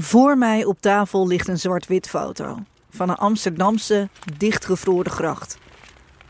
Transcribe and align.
Voor 0.00 0.38
mij 0.38 0.64
op 0.64 0.80
tafel 0.80 1.26
ligt 1.26 1.48
een 1.48 1.58
zwart-wit 1.58 2.08
foto 2.08 2.58
van 2.90 3.08
een 3.08 3.16
Amsterdamse 3.16 4.08
dichtgevroren 4.36 5.12
gracht. 5.12 5.58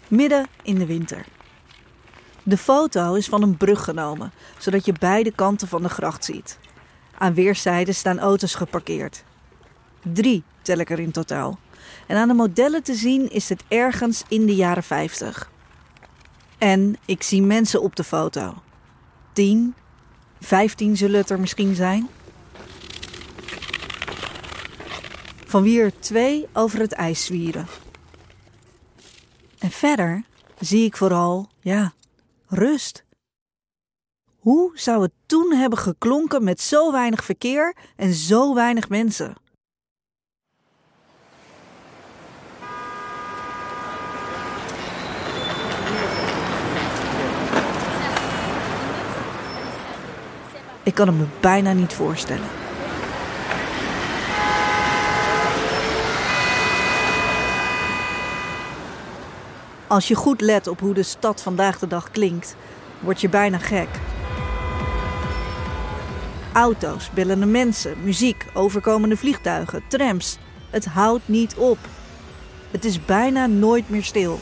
Midden 0.08 0.46
in 0.62 0.78
de 0.78 0.86
winter. 0.86 1.24
De 2.42 2.56
foto 2.56 3.14
is 3.14 3.26
van 3.26 3.42
een 3.42 3.56
brug 3.56 3.84
genomen, 3.84 4.32
zodat 4.58 4.84
je 4.84 4.92
beide 4.98 5.32
kanten 5.32 5.68
van 5.68 5.82
de 5.82 5.88
gracht 5.88 6.24
ziet. 6.24 6.58
Aan 7.18 7.34
weerszijden 7.34 7.94
staan 7.94 8.18
auto's 8.18 8.54
geparkeerd. 8.54 9.24
Drie 10.02 10.42
tel 10.62 10.78
ik 10.78 10.90
er 10.90 11.00
in 11.00 11.12
totaal. 11.12 11.58
En 12.06 12.16
aan 12.16 12.28
de 12.28 12.34
modellen 12.34 12.82
te 12.82 12.94
zien 12.94 13.30
is 13.30 13.48
het 13.48 13.64
ergens 13.68 14.22
in 14.28 14.46
de 14.46 14.54
jaren 14.54 14.82
50. 14.82 15.50
En 16.58 16.96
ik 17.04 17.22
zie 17.22 17.42
mensen 17.42 17.82
op 17.82 17.96
de 17.96 18.04
foto. 18.04 18.54
10, 19.32 19.74
15 20.40 20.96
zullen 20.96 21.20
het 21.20 21.30
er 21.30 21.40
misschien 21.40 21.74
zijn. 21.74 22.08
Van 25.48 25.62
wie 25.62 25.80
er 25.80 26.00
twee 26.00 26.48
over 26.52 26.80
het 26.80 26.92
ijs 26.92 27.24
zwieren. 27.24 27.66
En 29.58 29.70
verder 29.70 30.24
zie 30.58 30.84
ik 30.84 30.96
vooral, 30.96 31.48
ja, 31.60 31.92
rust. 32.46 33.04
Hoe 34.38 34.70
zou 34.74 35.02
het 35.02 35.12
toen 35.26 35.52
hebben 35.52 35.78
geklonken 35.78 36.44
met 36.44 36.60
zo 36.60 36.92
weinig 36.92 37.24
verkeer 37.24 37.76
en 37.96 38.12
zo 38.12 38.54
weinig 38.54 38.88
mensen? 38.88 39.34
Ik 50.82 50.94
kan 50.94 51.06
het 51.06 51.16
me 51.16 51.26
bijna 51.40 51.72
niet 51.72 51.92
voorstellen. 51.92 52.67
Als 59.98 60.08
je 60.08 60.14
goed 60.14 60.40
let 60.40 60.66
op 60.66 60.80
hoe 60.80 60.94
de 60.94 61.02
stad 61.02 61.42
vandaag 61.42 61.78
de 61.78 61.86
dag 61.86 62.10
klinkt, 62.10 62.56
word 63.00 63.20
je 63.20 63.28
bijna 63.28 63.58
gek. 63.58 63.88
Auto's, 66.52 67.10
bellende 67.10 67.46
mensen, 67.46 67.96
muziek, 68.02 68.46
overkomende 68.54 69.16
vliegtuigen, 69.16 69.82
trams. 69.88 70.38
Het 70.70 70.84
houdt 70.84 71.28
niet 71.28 71.54
op. 71.54 71.78
Het 72.70 72.84
is 72.84 73.04
bijna 73.04 73.46
nooit 73.46 73.90
meer 73.90 74.04
stil. 74.04 74.40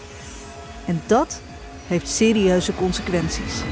En 0.86 1.02
dat 1.06 1.40
heeft 1.86 2.08
serieuze 2.08 2.74
consequenties. 2.74 3.62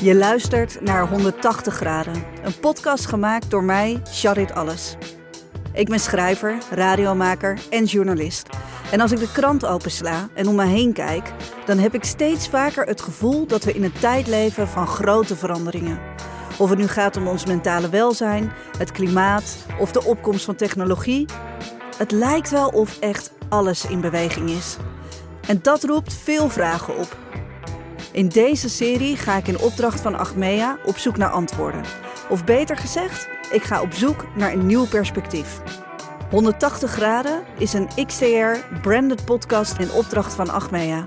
Je 0.00 0.14
luistert 0.14 0.80
naar 0.80 1.08
180 1.08 1.74
graden, 1.74 2.24
een 2.42 2.58
podcast 2.60 3.06
gemaakt 3.06 3.50
door 3.50 3.64
mij, 3.64 4.00
Charit 4.04 4.54
Alles. 4.54 4.96
Ik 5.72 5.88
ben 5.88 6.00
schrijver, 6.00 6.58
radiomaker 6.70 7.58
en 7.70 7.84
journalist. 7.84 8.48
En 8.90 9.00
als 9.00 9.12
ik 9.12 9.18
de 9.18 9.32
krant 9.32 9.66
opensla 9.66 10.28
en 10.34 10.48
om 10.48 10.54
me 10.54 10.64
heen 10.64 10.92
kijk, 10.92 11.32
dan 11.66 11.78
heb 11.78 11.94
ik 11.94 12.04
steeds 12.04 12.48
vaker 12.48 12.86
het 12.86 13.00
gevoel 13.00 13.46
dat 13.46 13.64
we 13.64 13.72
in 13.72 13.84
een 13.84 13.98
tijd 14.00 14.26
leven 14.26 14.68
van 14.68 14.86
grote 14.86 15.36
veranderingen. 15.36 16.00
Of 16.58 16.70
het 16.70 16.78
nu 16.78 16.88
gaat 16.88 17.16
om 17.16 17.26
ons 17.26 17.46
mentale 17.46 17.88
welzijn, 17.88 18.52
het 18.78 18.92
klimaat 18.92 19.56
of 19.78 19.92
de 19.92 20.04
opkomst 20.04 20.44
van 20.44 20.56
technologie. 20.56 21.26
Het 21.96 22.10
lijkt 22.10 22.50
wel 22.50 22.68
of 22.68 22.98
echt 22.98 23.32
alles 23.48 23.86
in 23.86 24.00
beweging 24.00 24.50
is. 24.50 24.76
En 25.46 25.58
dat 25.62 25.84
roept 25.84 26.14
veel 26.14 26.48
vragen 26.50 26.98
op. 26.98 27.16
In 28.12 28.28
deze 28.28 28.68
serie 28.68 29.16
ga 29.16 29.36
ik 29.36 29.48
in 29.48 29.58
opdracht 29.58 30.00
van 30.00 30.14
Achmea 30.14 30.78
op 30.84 30.96
zoek 30.96 31.16
naar 31.16 31.30
antwoorden. 31.30 31.82
Of 32.28 32.44
beter 32.44 32.76
gezegd, 32.76 33.28
ik 33.50 33.62
ga 33.62 33.80
op 33.80 33.92
zoek 33.92 34.26
naar 34.36 34.52
een 34.52 34.66
nieuw 34.66 34.86
perspectief. 34.86 35.60
180 36.30 36.90
graden 36.90 37.42
is 37.58 37.72
een 37.72 37.88
XTR 38.06 38.78
branded 38.82 39.24
podcast 39.24 39.78
in 39.78 39.92
opdracht 39.92 40.34
van 40.34 40.50
Achmea. 40.50 41.06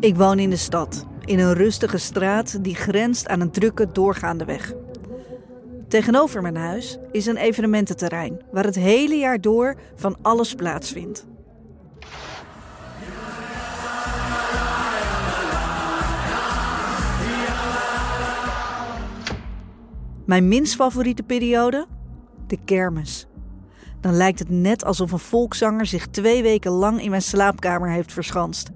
Ik 0.00 0.16
woon 0.16 0.38
in 0.38 0.50
de 0.50 0.56
stad, 0.56 1.06
in 1.24 1.38
een 1.38 1.54
rustige 1.54 1.98
straat 1.98 2.64
die 2.64 2.74
grenst 2.74 3.28
aan 3.28 3.40
een 3.40 3.50
drukke 3.50 3.92
doorgaande 3.92 4.44
weg. 4.44 4.72
Tegenover 5.90 6.42
mijn 6.42 6.56
huis 6.56 6.98
is 7.12 7.26
een 7.26 7.36
evenemententerrein 7.36 8.40
waar 8.52 8.64
het 8.64 8.74
hele 8.74 9.14
jaar 9.14 9.40
door 9.40 9.76
van 9.94 10.16
alles 10.22 10.54
plaatsvindt. 10.54 11.26
Mijn 20.24 20.48
minst 20.48 20.74
favoriete 20.74 21.22
periode? 21.22 21.86
De 22.46 22.58
kermis. 22.64 23.26
Dan 24.00 24.14
lijkt 24.14 24.38
het 24.38 24.50
net 24.50 24.84
alsof 24.84 25.12
een 25.12 25.18
volkszanger 25.18 25.86
zich 25.86 26.06
twee 26.06 26.42
weken 26.42 26.70
lang 26.70 27.02
in 27.02 27.10
mijn 27.10 27.22
slaapkamer 27.22 27.90
heeft 27.90 28.12
verschanst. 28.12 28.70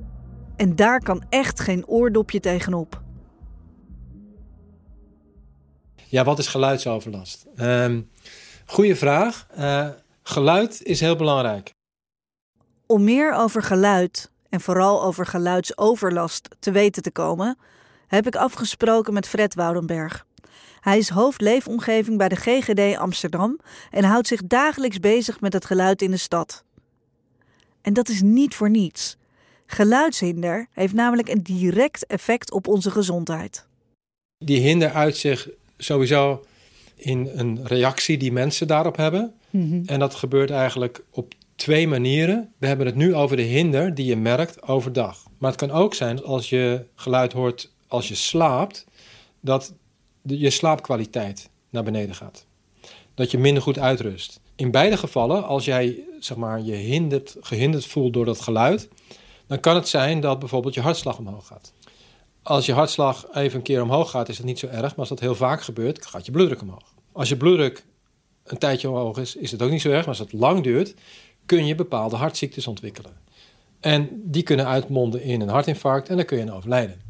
En 0.56 0.76
daar 0.76 1.00
kan 1.00 1.25
echt 1.28 1.60
geen 1.60 1.86
oordopje 1.86 2.41
tegenop. 2.41 3.03
Ja, 6.14 6.25
wat 6.25 6.38
is 6.38 6.47
geluidsoverlast? 6.47 7.47
Um, 7.56 8.10
goeie 8.66 8.97
vraag. 8.97 9.47
Uh, 9.58 9.88
geluid 10.22 10.82
is 10.82 11.00
heel 11.00 11.16
belangrijk. 11.16 11.75
Om 12.86 13.04
meer 13.04 13.32
over 13.32 13.62
geluid 13.62 14.30
en 14.48 14.60
vooral 14.60 15.02
over 15.02 15.26
geluidsoverlast 15.26 16.48
te 16.58 16.70
weten 16.70 17.02
te 17.02 17.10
komen, 17.10 17.58
heb 18.06 18.26
ik 18.26 18.36
afgesproken 18.36 19.12
met 19.12 19.28
Fred 19.28 19.54
Woudenberg. 19.54 20.26
Hij 20.80 20.98
is 20.98 21.08
hoofd 21.08 21.41
leefomgeving 21.41 22.19
bij 22.19 22.28
de 22.28 22.36
GGD 22.36 22.98
Amsterdam 22.98 23.58
en 23.91 24.04
houdt 24.04 24.28
zich 24.28 24.42
dagelijks 24.46 25.00
bezig 25.00 25.41
met 25.41 25.52
het 25.52 25.64
geluid 25.64 26.02
in 26.02 26.10
de 26.10 26.16
stad. 26.16 26.64
En 27.82 27.92
dat 27.92 28.08
is 28.08 28.22
niet 28.22 28.54
voor 28.54 28.70
niets. 28.70 29.16
Geluidshinder 29.66 30.66
heeft 30.72 30.94
namelijk 30.94 31.28
een 31.28 31.42
direct 31.42 32.06
effect 32.06 32.52
op 32.52 32.69
onze 32.69 32.91
gezondheid. 32.91 33.66
Die 34.38 34.60
hinder 34.60 34.91
uit 34.91 35.16
zich 35.16 35.48
sowieso 35.78 36.44
in 36.96 37.30
een 37.34 37.66
reactie 37.66 38.18
die 38.18 38.32
mensen 38.32 38.66
daarop 38.66 38.96
hebben. 38.96 39.34
Mhm. 39.50 39.82
En 39.86 39.98
dat 39.98 40.14
gebeurt 40.14 40.50
eigenlijk 40.50 41.04
op 41.10 41.34
twee 41.56 41.88
manieren. 41.88 42.52
We 42.58 42.66
hebben 42.66 42.86
het 42.86 42.94
nu 42.94 43.14
over 43.14 43.36
de 43.36 43.42
hinder 43.42 43.94
die 43.94 44.06
je 44.06 44.16
merkt 44.16 44.62
overdag. 44.62 45.22
Maar 45.38 45.50
het 45.50 45.60
kan 45.60 45.70
ook 45.70 45.94
zijn 45.94 46.22
als 46.22 46.48
je 46.48 46.84
geluid 46.94 47.32
hoort 47.32 47.72
als 47.88 48.08
je 48.08 48.14
slaapt, 48.14 48.86
dat 49.40 49.74
de, 50.22 50.38
je 50.38 50.50
slaapkwaliteit 50.50 51.50
naar 51.70 51.82
beneden 51.82 52.14
gaat. 52.14 52.46
Dat 53.14 53.30
je 53.30 53.38
minder 53.38 53.62
goed 53.62 53.78
uitrust. 53.78 54.40
In 54.56 54.70
beide 54.70 54.96
gevallen, 54.96 55.44
als 55.46 55.64
jij 55.64 55.98
zeg 56.20 56.36
maar, 56.36 56.60
je 56.60 56.74
hindert, 56.74 57.36
gehinderd 57.40 57.86
voelt 57.86 58.12
door 58.12 58.24
dat 58.24 58.40
geluid, 58.40 58.88
dan 59.46 59.60
kan 59.60 59.74
het 59.74 59.88
zijn 59.88 60.20
dat 60.20 60.38
bijvoorbeeld 60.38 60.74
je 60.74 60.80
hartslag 60.80 61.18
omhoog 61.18 61.46
gaat. 61.46 61.72
Als 62.44 62.66
je 62.66 62.72
hartslag 62.72 63.27
even 63.34 63.56
een 63.56 63.62
keer 63.62 63.82
omhoog 63.82 64.10
gaat, 64.10 64.28
is 64.28 64.37
dat 64.37 64.47
niet 64.47 64.59
zo 64.59 64.66
erg. 64.66 64.81
Maar 64.81 64.93
als 64.97 65.09
dat 65.09 65.21
heel 65.21 65.34
vaak 65.34 65.62
gebeurt, 65.62 66.06
gaat 66.06 66.27
je 66.27 66.32
bloeddruk 66.32 66.62
omhoog. 66.62 66.94
Als 67.12 67.28
je 67.28 67.37
bloeddruk 67.37 67.84
een 68.44 68.59
tijdje 68.59 68.91
omhoog 68.91 69.19
is, 69.19 69.37
is 69.37 69.50
het 69.50 69.62
ook 69.62 69.71
niet 69.71 69.81
zo 69.81 69.88
erg. 69.88 69.99
Maar 69.99 70.09
als 70.09 70.19
het 70.19 70.32
lang 70.32 70.62
duurt, 70.62 70.94
kun 71.47 71.66
je 71.66 71.75
bepaalde 71.75 72.16
hartziektes 72.16 72.67
ontwikkelen. 72.67 73.12
En 73.81 74.08
die 74.25 74.43
kunnen 74.43 74.67
uitmonden 74.67 75.23
in 75.23 75.41
een 75.41 75.49
hartinfarct 75.49 76.08
en 76.08 76.17
dan 76.17 76.25
kun 76.25 76.37
je 76.37 76.43
aan 76.43 76.56
overlijden. 76.56 77.00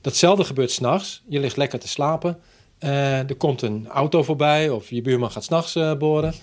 Datzelfde 0.00 0.44
gebeurt 0.44 0.70
s'nachts. 0.70 1.22
Je 1.28 1.40
ligt 1.40 1.56
lekker 1.56 1.78
te 1.78 1.88
slapen. 1.88 2.40
Uh, 2.80 3.18
er 3.18 3.36
komt 3.36 3.62
een 3.62 3.88
auto 3.88 4.22
voorbij 4.22 4.70
of 4.70 4.90
je 4.90 5.02
buurman 5.02 5.30
gaat 5.30 5.44
s'nachts 5.44 5.76
uh, 5.76 5.94
boren. 5.94 6.34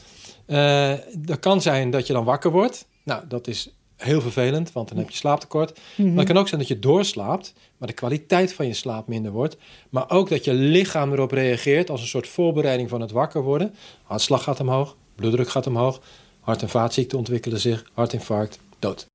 Dat 1.18 1.40
kan 1.40 1.62
zijn 1.62 1.90
dat 1.90 2.08
je 2.08 2.14
dan 2.14 2.24
wakker 2.24 2.52
wordt. 2.52 2.88
Nou, 3.04 3.28
dat 3.28 3.48
is 3.48 3.70
heel 3.98 4.22
vervelend, 4.22 4.72
want 4.72 4.90
dan 4.90 4.98
heb 4.98 5.10
je 5.10 5.16
slaaptekort. 5.16 5.80
Maar 5.98 6.18
het 6.18 6.28
kan 6.28 6.38
ook 6.38 6.48
zijn 6.48 6.60
dat 6.60 6.70
je 6.70 6.80
doorslaapt, 6.80 7.54
maar 7.78 7.88
de 7.88 7.94
kwaliteit 7.94 8.54
van 8.54 8.68
je 8.68 8.74
slaap 8.74 9.08
minder 9.08 9.32
wordt. 9.32 9.58
Maar 9.90 10.10
ook 10.10 10.30
dat 10.30 10.46
je 10.46 10.54
lichaam 10.54 11.12
erop 11.12 11.32
reageert 11.32 11.90
als 11.90 12.02
een 12.02 12.08
soort 12.08 12.28
voorbereiding 12.28 12.90
van 12.90 13.02
het 13.02 13.12
wakker 13.12 13.42
worden. 13.42 13.74
Hartslag 14.04 14.44
gaat 14.44 14.60
omhoog, 14.60 14.96
bloeddruk 15.16 15.50
gaat 15.50 15.68
omhoog, 15.68 16.02
hart- 16.40 16.62
en 16.62 16.70
vaatziekten 16.70 17.18
ontwikkelen 17.18 17.60
zich, 17.60 17.86
hartinfarct, 17.94 18.60
dood. 18.80 19.06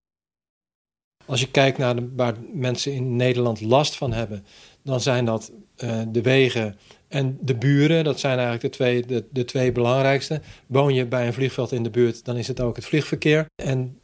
Als 1.26 1.41
je 1.41 1.50
kijkt 1.50 1.79
naar 1.79 1.97
waar 2.17 2.35
mensen 2.53 2.93
in 2.93 3.17
Nederland 3.17 3.61
last 3.61 3.97
van 3.97 4.12
hebben, 4.12 4.44
dan 4.83 5.00
zijn 5.00 5.25
dat 5.25 5.53
uh, 5.76 6.03
de 6.09 6.23
wegen 6.23 6.79
En 7.09 7.38
de 7.41 7.55
buren, 7.55 8.05
dat 8.05 8.21
zijn 8.21 8.38
eigenlijk 8.38 8.62
de 8.62 8.71
twee, 8.71 9.06
de, 9.06 9.25
de 9.31 9.44
twee 9.44 9.73
belangrijkste. 9.73 10.41
Woon 10.67 10.94
je 10.94 11.06
bij 11.06 11.26
een 11.26 11.33
vliegveld 11.33 11.73
in 11.73 11.83
de 11.83 11.91
buurt, 11.91 12.25
dan 12.25 12.37
is 12.37 12.49
het 12.49 12.61
ook 12.61 12.76
het 12.76 12.85
vliegverkeer. 12.85 13.47
En 13.62 14.00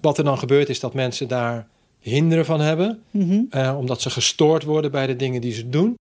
wat 0.00 0.18
er 0.18 0.24
dan 0.24 0.38
gebeurt, 0.38 0.68
is 0.68 0.80
dat 0.80 0.94
mensen 0.94 1.28
daar 1.28 1.66
hinderen 2.00 2.44
van 2.44 2.60
hebben, 2.60 3.02
Mhm. 3.10 3.40
eh, 3.50 3.74
omdat 3.78 4.00
ze 4.02 4.10
gestoord 4.10 4.62
worden 4.64 4.90
bij 4.90 5.06
de 5.06 5.16
dingen 5.16 5.40
die 5.40 5.52
ze 5.52 5.68
doen. 5.68 5.94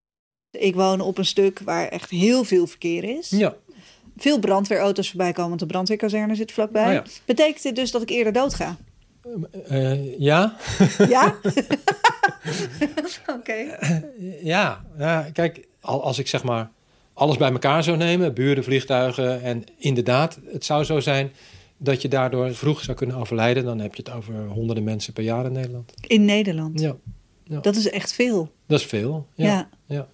Ik 0.59 0.75
woon 0.75 1.01
op 1.01 1.17
een 1.17 1.25
stuk 1.25 1.59
waar 1.59 1.87
echt 1.87 2.09
heel 2.09 2.43
veel 2.43 2.67
verkeer 2.67 3.03
is. 3.17 3.29
Ja, 3.29 3.55
Veel 4.19 4.39
brandweerauto's 4.39 5.07
voorbij 5.09 5.31
komen, 5.31 5.47
want 5.49 5.59
de 5.59 5.65
brandweerkazerne 5.65 6.35
zit 6.35 6.51
vlakbij. 6.51 6.87
Oh 6.87 6.93
ja. 6.93 7.03
Betekent 7.25 7.63
dit 7.63 7.75
dus 7.75 7.91
dat 7.91 8.01
ik 8.01 8.09
eerder 8.09 8.33
dood 8.33 8.53
ga? 8.53 8.75
Eh, 9.67 10.19
ja. 10.19 10.55
Ja? 11.09 11.35
Oké. 13.39 13.77
ja, 14.43 14.85
ja, 14.97 15.29
kijk, 15.33 15.67
al- 15.81 16.03
als 16.03 16.19
ik 16.19 16.27
zeg 16.27 16.43
maar 16.43 16.69
alles 17.13 17.37
bij 17.37 17.51
elkaar 17.51 17.83
zou 17.83 17.97
nemen, 17.97 18.33
buren, 18.33 18.63
vliegtuigen, 18.63 19.41
en 19.41 19.63
inderdaad, 19.77 20.39
het 20.51 20.65
zou 20.65 20.83
zo 20.83 20.99
zijn 20.99 21.31
dat 21.77 22.01
je 22.01 22.07
daardoor 22.07 22.55
vroeg 22.55 22.81
zou 22.81 22.97
kunnen 22.97 23.15
overlijden, 23.15 23.63
dan 23.63 23.79
heb 23.79 23.95
je 23.95 24.03
het 24.05 24.13
over 24.13 24.47
honderden 24.47 24.83
mensen 24.83 25.13
per 25.13 25.23
jaar 25.23 25.45
in 25.45 25.51
Nederland. 25.51 25.93
In 26.01 26.25
Nederland. 26.25 26.79
Ja, 26.79 26.95
Dat 27.61 27.75
is 27.75 27.89
echt 27.89 28.13
veel. 28.13 28.51
dat 28.65 28.79
is 28.79 28.85
veel. 28.85 29.27
Ja. 29.33 29.45
Ja, 29.45 29.69
ja. 29.85 30.07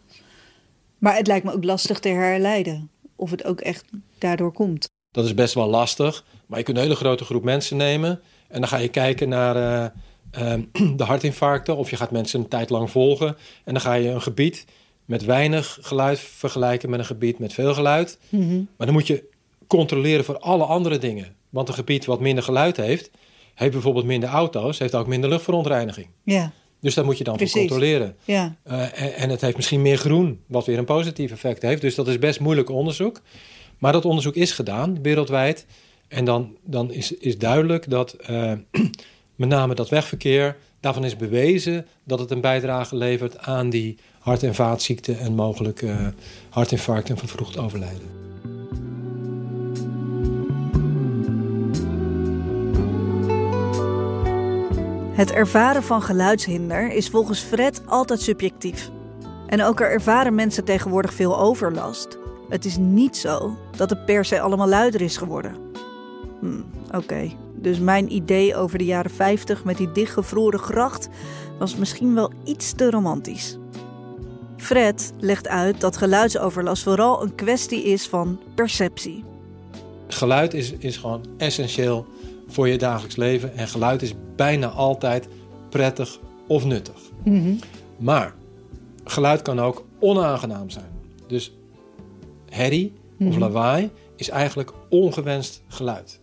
Maar 0.97 1.15
het 1.15 1.27
lijkt 1.27 1.45
me 1.45 1.53
ook 1.53 1.63
lastig 1.63 1.99
te 1.99 2.09
herleiden. 2.09 2.89
Of 3.15 3.31
het 3.31 3.43
ook 3.43 3.61
echt 3.61 3.85
daardoor 4.17 4.51
komt. 4.51 4.89
Dat 5.11 5.25
is 5.25 5.33
best 5.33 5.53
wel 5.53 5.67
lastig, 5.67 6.25
maar 6.45 6.57
je 6.57 6.65
kunt 6.65 6.77
een 6.77 6.83
hele 6.83 6.95
grote 6.95 7.23
groep 7.25 7.43
mensen 7.43 7.77
nemen 7.77 8.21
en 8.47 8.59
dan 8.59 8.69
ga 8.69 8.77
je 8.77 8.87
kijken 8.87 9.29
naar 9.29 9.55
eh, 9.55 10.53
eh, 10.53 10.61
de 10.97 11.03
hartinfarcten 11.03 11.77
of 11.77 11.89
je 11.89 11.95
gaat 11.95 12.11
mensen 12.11 12.39
een 12.39 12.47
tijd 12.47 12.69
lang 12.69 12.91
volgen 12.91 13.27
en 13.63 13.73
dan 13.73 13.81
ga 13.81 13.93
je 13.93 14.09
een 14.09 14.21
gebied 14.21 14.65
met 15.05 15.23
weinig 15.25 15.77
geluid 15.81 16.19
vergelijken 16.19 16.89
met 16.89 16.99
een 16.99 17.05
gebied 17.05 17.39
met 17.39 17.53
veel 17.53 17.73
geluid. 17.73 18.19
Mhm. 18.29 18.55
Maar 18.55 18.87
dan 18.87 18.95
moet 18.95 19.07
je 19.07 19.23
controleren 19.67 20.25
voor 20.25 20.39
alle 20.39 20.63
andere 20.63 20.97
dingen. 20.97 21.35
Want 21.53 21.67
een 21.67 21.73
gebied 21.73 22.05
wat 22.05 22.19
minder 22.19 22.43
geluid 22.43 22.77
heeft, 22.77 23.09
heeft 23.55 23.71
bijvoorbeeld 23.71 24.05
minder 24.05 24.29
auto's, 24.29 24.79
heeft 24.79 24.95
ook 24.95 25.07
minder 25.07 25.29
luchtverontreiniging. 25.29 26.07
Ja, 26.23 26.51
Dus 26.79 26.93
daar 26.93 27.05
moet 27.05 27.17
je 27.17 27.23
dan 27.23 27.35
Precies. 27.35 27.53
voor 27.53 27.61
controleren. 27.61 28.15
ja. 28.25 28.55
Eh, 28.63 29.01
en, 29.01 29.15
en 29.15 29.29
het 29.29 29.41
heeft 29.41 29.55
misschien 29.55 29.81
meer 29.81 29.97
groen, 29.97 30.39
wat 30.47 30.65
weer 30.65 30.77
een 30.77 30.85
positief 30.85 31.31
effect 31.31 31.61
heeft. 31.61 31.81
Dus 31.81 31.95
dat 31.95 32.07
is 32.07 32.19
best 32.19 32.39
moeilijk 32.39 32.69
onderzoek. 32.69 33.21
Maar 33.77 33.91
dat 33.91 34.05
onderzoek 34.05 34.35
is 34.35 34.51
gedaan, 34.51 35.01
wereldwijd. 35.01 35.65
En 36.07 36.25
dan, 36.25 36.55
dan 36.65 36.91
is, 36.91 37.11
is 37.11 37.37
duidelijk 37.37 37.89
dat 37.89 38.13
eh, 38.13 38.51
met 39.35 39.49
name 39.49 39.75
dat 39.75 39.89
wegverkeer, 39.89 40.57
daarvan 40.79 41.05
is 41.05 41.15
bewezen 41.15 41.87
dat 42.03 42.19
het 42.19 42.31
een 42.31 42.41
bijdrage 42.41 42.95
levert 42.95 43.37
aan 43.39 43.69
die 43.69 43.97
hart- 44.19 44.43
en 44.43 44.55
vaatziekten 44.55 45.19
en 45.19 45.33
mogelijk 45.35 45.81
eh, 45.81 46.07
hartinfarct 46.49 47.09
en 47.09 47.17
vervroegd 47.17 47.57
overlijden. 47.57 48.21
Het 55.13 55.31
ervaren 55.31 55.83
van 55.83 56.01
geluidshinder 56.01 56.91
is 56.91 57.09
volgens 57.09 57.39
Fred 57.39 57.81
altijd 57.85 58.21
subjectief. 58.21 58.89
En 59.47 59.63
ook 59.63 59.79
er 59.79 59.91
ervaren 59.91 60.35
mensen 60.35 60.63
tegenwoordig 60.63 61.13
veel 61.13 61.39
overlast. 61.39 62.17
Het 62.49 62.65
is 62.65 62.77
niet 62.77 63.17
zo 63.17 63.57
dat 63.77 63.89
het 63.89 64.05
per 64.05 64.25
se 64.25 64.39
allemaal 64.39 64.67
luider 64.67 65.01
is 65.01 65.17
geworden. 65.17 65.55
Hm, 66.39 66.61
Oké, 66.95 67.31
dus 67.55 67.79
mijn 67.79 68.13
idee 68.13 68.55
over 68.55 68.77
de 68.77 68.85
jaren 68.85 69.11
50 69.11 69.63
met 69.63 69.77
die 69.77 69.91
dichtgevroren 69.91 70.59
gracht 70.59 71.09
was 71.59 71.75
misschien 71.75 72.15
wel 72.15 72.31
iets 72.43 72.71
te 72.71 72.89
romantisch. 72.89 73.57
Fred 74.57 75.13
legt 75.19 75.47
uit 75.47 75.81
dat 75.81 75.97
geluidsoverlast 75.97 76.83
vooral 76.83 77.23
een 77.23 77.35
kwestie 77.35 77.83
is 77.83 78.07
van 78.07 78.39
perceptie. 78.55 79.23
Geluid 80.07 80.53
is, 80.53 80.73
is 80.73 80.97
gewoon 80.97 81.25
essentieel 81.37 82.05
voor 82.47 82.67
je 82.67 82.77
dagelijks 82.77 83.15
leven. 83.15 83.55
En 83.55 83.67
geluid 83.67 84.01
is 84.01 84.13
bijna 84.35 84.67
altijd 84.67 85.27
prettig 85.69 86.19
of 86.47 86.65
nuttig. 86.65 87.01
Maar 87.97 88.33
geluid 89.03 89.41
kan 89.41 89.59
ook 89.59 89.85
onaangenaam 89.99 90.69
zijn. 90.69 90.91
Dus 91.27 91.51
herrie 92.49 92.93
of 93.19 93.37
lawaai 93.37 93.89
is 94.15 94.29
eigenlijk 94.29 94.73
ongewenst 94.89 95.61
geluid. 95.67 96.19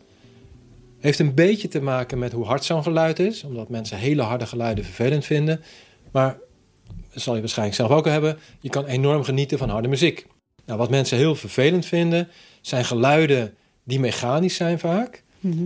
Heeft 0.99 1.19
een 1.19 1.35
beetje 1.35 1.69
te 1.69 1.81
maken 1.81 2.19
met 2.19 2.33
hoe 2.33 2.45
hard 2.45 2.65
zo'n 2.65 2.83
geluid 2.83 3.19
is, 3.19 3.45
omdat 3.45 3.69
mensen 3.69 3.99
hele 3.99 4.23
harde 4.23 4.47
geluiden 4.47 4.85
vervelend 4.85 5.25
vinden. 5.25 5.61
Maar 6.11 6.39
dat 7.13 7.23
zal 7.23 7.35
je 7.35 7.41
waarschijnlijk 7.41 7.77
zelf 7.77 7.91
ook 7.91 8.05
hebben. 8.05 8.39
Je 8.61 8.69
kan 8.69 8.87
enorm 8.87 9.25
genieten 9.25 9.59
van 9.59 9.69
harde 9.69 9.89
muziek. 9.89 10.27
Nou, 10.65 10.79
wat 10.79 10.91
mensen 10.91 11.17
heel 11.17 11.35
vervelend 11.35 11.87
vinden, 11.87 12.29
zijn 12.61 12.85
geluiden 12.85 13.55
die 13.85 14.01
mechanisch 14.01 14.55
zijn 14.55 14.79
vaak. 14.79 15.23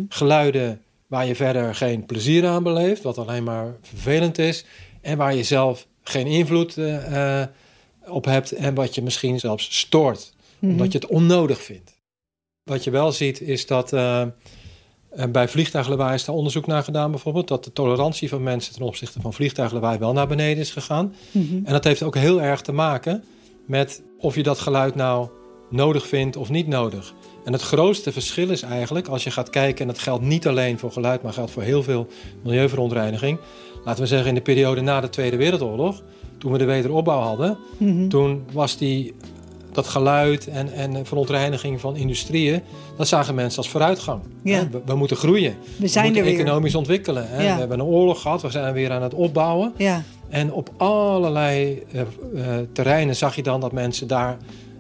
Geluiden 0.09 0.81
waar 1.07 1.27
je 1.27 1.35
verder 1.35 1.75
geen 1.75 2.07
plezier 2.07 2.47
aan 2.47 2.63
beleeft, 2.63 3.03
wat 3.03 3.19
alleen 3.19 3.45
maar 3.45 3.75
vervelend 3.83 4.39
is. 4.39 4.65
En 5.01 5.17
waar 5.17 5.35
je 5.35 5.43
zelf 5.43 5.87
geen 6.03 6.27
invloed 6.27 6.79
eh, 6.79 7.41
eh, 7.41 7.49
op 8.07 8.25
hebt 8.25 8.53
en 8.53 8.75
wat 8.75 8.95
je 8.95 9.03
misschien 9.03 9.39
zelfs 9.39 9.79
stoort, 9.79 10.33
omdat 10.61 10.93
je 10.93 10.99
het 10.99 11.09
onnodig 11.09 11.63
vindt. 11.63 11.93
Wat 12.63 12.85
je 12.85 12.91
wel 12.91 13.13
ziet 13.13 13.41
is 13.41 13.67
dat 13.67 13.93
eh, 13.93 14.23
bij 15.29 15.49
vliegtuiglawaai 15.49 16.15
is 16.15 16.25
daar 16.25 16.35
onderzoek 16.35 16.67
naar 16.67 16.83
gedaan 16.83 17.11
bijvoorbeeld, 17.11 17.49
dat 17.49 17.65
de 17.65 17.73
tolerantie 17.73 18.29
van 18.29 18.43
mensen 18.43 18.75
ten 18.75 18.83
opzichte 18.83 19.21
van 19.21 19.33
vliegtuiglawaai 19.33 19.99
wel 19.99 20.13
naar 20.13 20.29
beneden 20.29 20.63
is 20.63 20.71
gegaan. 20.71 21.15
En 21.65 21.73
dat 21.73 21.85
heeft 21.85 22.03
ook 22.03 22.17
heel 22.17 22.43
erg 22.43 22.61
te 22.61 22.73
maken 22.73 23.25
met 23.67 24.03
of 24.19 24.35
je 24.35 24.43
dat 24.43 24.59
geluid 24.59 24.95
nou 24.95 25.29
nodig 25.71 26.07
vindt 26.07 26.37
of 26.37 26.49
niet 26.49 26.67
nodig. 26.67 27.15
En 27.45 27.53
het 27.53 27.63
grootste 27.63 28.13
verschil 28.13 28.51
is 28.51 28.63
eigenlijk, 28.63 29.09
als 29.09 29.25
je 29.25 29.31
gaat 29.31 29.51
kijken, 29.51 29.81
en 29.81 29.87
dat 29.87 29.99
geldt 29.99 30.25
niet 30.25 30.47
alleen 30.47 30.79
voor 30.79 30.93
geluid, 30.93 31.23
maar 31.23 31.33
geldt 31.33 31.51
voor 31.51 31.63
heel 31.63 31.83
veel 31.83 32.07
milieuverontreiniging. 32.43 33.39
Laten 33.85 34.03
we 34.03 34.09
zeggen 34.09 34.29
in 34.29 34.35
de 34.35 34.41
periode 34.41 34.81
na 34.81 35.01
de 35.01 35.09
Tweede 35.09 35.37
Wereldoorlog, 35.37 36.03
toen 36.39 36.53
we 36.53 36.59
de 36.59 36.65
wederopbouw 36.65 37.21
hadden, 37.21 37.59
toen 38.09 38.45
was 38.53 38.77
die, 38.79 39.15
dat 39.73 39.87
geluid 39.87 40.49
en, 40.49 40.73
en 40.73 41.07
verontreiniging 41.07 41.81
van 41.81 41.97
industrieën, 41.97 42.63
dat 42.97 43.09
zagen 43.09 43.35
mensen 43.35 43.59
als 43.59 43.69
vooruitgang. 43.69 44.23
Ja. 44.43 44.69
We, 44.71 44.81
we 44.85 44.95
moeten 44.95 45.17
groeien. 45.17 45.55
We 45.77 45.89
zijn 45.89 46.05
moeten 46.05 46.23
er 46.25 46.31
weer. 46.31 46.41
economisch 46.41 46.75
ontwikkelen. 46.75 47.29
Ja. 47.31 47.37
We 47.37 47.43
hebben 47.45 47.79
een 47.79 47.87
oorlog 47.87 48.21
gehad, 48.21 48.43
we 48.43 48.51
zijn 48.51 48.75
weer 48.75 48.91
aan 48.91 49.03
het 49.03 49.15
opbouwen. 49.15 49.73
Ja, 49.77 50.03
En 50.29 50.53
op 50.53 50.71
allerlei 50.77 51.83
eh, 51.93 52.01
eh, 52.01 52.07
terreinen 52.73 53.17
zag 53.17 53.37
je 53.37 53.43
dan 53.43 53.61
dat 53.61 53.73
mensen 53.73 54.07
daar 54.07 54.37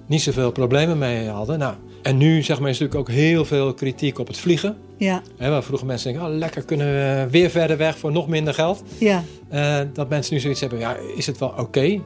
niet 0.06 0.22
zoveel 0.22 0.52
problemen 0.52 0.98
mee 0.98 1.28
hadden. 1.28 1.58
Nou, 1.58 1.74
en 2.04 2.16
nu 2.16 2.42
zeg 2.42 2.60
maar, 2.60 2.70
is 2.70 2.78
natuurlijk 2.78 3.08
ook 3.08 3.14
heel 3.16 3.44
veel 3.44 3.74
kritiek 3.74 4.18
op 4.18 4.26
het 4.26 4.36
vliegen. 4.36 4.76
ja, 4.96 5.22
Hè, 5.36 5.50
waar 5.50 5.62
vroeger 5.62 5.86
mensen 5.86 6.12
denken, 6.12 6.30
oh, 6.30 6.36
lekker 6.36 6.64
kunnen 6.64 6.86
we 6.86 7.26
weer 7.30 7.50
verder 7.50 7.76
weg 7.76 7.98
voor 7.98 8.12
nog 8.12 8.28
minder 8.28 8.54
geld. 8.54 8.82
ja. 8.98 9.22
Eh, 9.48 9.80
dat 9.92 10.08
mensen 10.08 10.34
nu 10.34 10.40
zoiets 10.40 10.60
hebben, 10.60 10.78
ja, 10.78 10.96
is 11.16 11.26
het 11.26 11.38
wel 11.38 11.54
oké? 11.58 12.00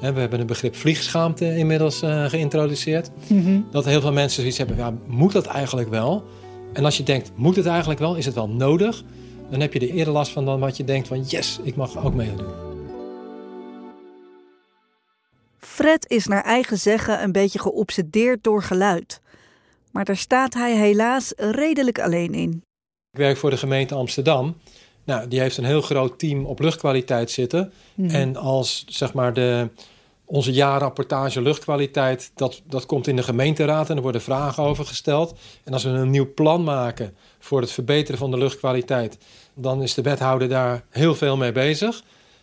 Hè, 0.00 0.12
we 0.12 0.20
hebben 0.20 0.40
een 0.40 0.46
begrip 0.46 0.76
vliegschaamte 0.76 1.56
inmiddels 1.56 2.02
eh, 2.02 2.24
geïntroduceerd. 2.24 3.10
Mhm. 3.26 3.60
Dat 3.70 3.84
heel 3.84 4.00
veel 4.00 4.12
mensen 4.12 4.40
zoiets 4.40 4.58
hebben, 4.58 4.76
ja, 4.76 4.94
moet 5.06 5.32
dat 5.32 5.46
eigenlijk 5.46 5.88
wel? 5.88 6.24
En 6.72 6.84
als 6.84 6.96
je 6.96 7.02
denkt, 7.02 7.30
moet 7.34 7.56
het 7.56 7.66
eigenlijk 7.66 8.00
wel? 8.00 8.14
Is 8.14 8.24
het 8.26 8.34
wel 8.34 8.48
nodig? 8.48 9.02
Dan 9.50 9.60
heb 9.60 9.72
je 9.72 9.80
er 9.80 9.90
eerder 9.90 10.12
last 10.12 10.32
van 10.32 10.44
dan 10.44 10.60
wat 10.60 10.76
je 10.76 10.84
denkt 10.84 11.08
van, 11.08 11.22
yes, 11.22 11.60
ik 11.62 11.76
mag 11.76 12.04
ook 12.04 12.14
meedoen. 12.14 12.46
Fred 15.58 16.04
is 16.10 16.26
naar 16.26 16.44
eigen 16.44 16.78
zeggen 16.78 17.22
een 17.22 17.32
beetje 17.32 17.58
geobsedeerd 17.58 18.44
door 18.44 18.62
geluid. 18.62 19.20
Maar 19.92 20.04
daar 20.04 20.16
staat 20.16 20.54
hij 20.54 20.76
helaas 20.76 21.32
redelijk 21.36 22.00
alleen 22.00 22.34
in. 22.34 22.62
Ik 23.10 23.18
werk 23.18 23.36
voor 23.36 23.50
de 23.50 23.56
gemeente 23.56 23.94
Amsterdam. 23.94 24.56
Nou, 25.04 25.28
die 25.28 25.40
heeft 25.40 25.56
een 25.56 25.64
heel 25.64 25.82
groot 25.82 26.18
team 26.18 26.44
op 26.44 26.60
luchtkwaliteit 26.60 27.30
zitten. 27.30 27.72
En 27.96 28.36
als 28.36 28.84
zeg 28.88 29.12
maar 29.12 29.32
de, 29.32 29.68
onze 30.24 30.52
jaarrapportage 30.52 31.42
luchtkwaliteit, 31.42 32.30
dat, 32.34 32.62
dat 32.66 32.86
komt 32.86 33.06
in 33.06 33.16
de 33.16 33.22
gemeenteraad 33.22 33.90
en 33.90 33.96
er 33.96 34.02
worden 34.02 34.20
vragen 34.20 34.62
over 34.62 34.86
gesteld. 34.86 35.38
En 35.64 35.72
als 35.72 35.84
we 35.84 35.88
een 35.88 36.10
nieuw 36.10 36.34
plan 36.34 36.64
maken 36.64 37.14
voor 37.38 37.60
het 37.60 37.72
verbeteren 37.72 38.18
van 38.18 38.30
de 38.30 38.38
luchtkwaliteit, 38.38 39.18
dan 39.54 39.82
is 39.82 39.94
de 39.94 40.02
wethouder 40.02 40.48
daar 40.48 40.84
heel 40.90 41.14
veel 41.14 41.36
mee 41.36 41.52
bezig. 41.52 42.02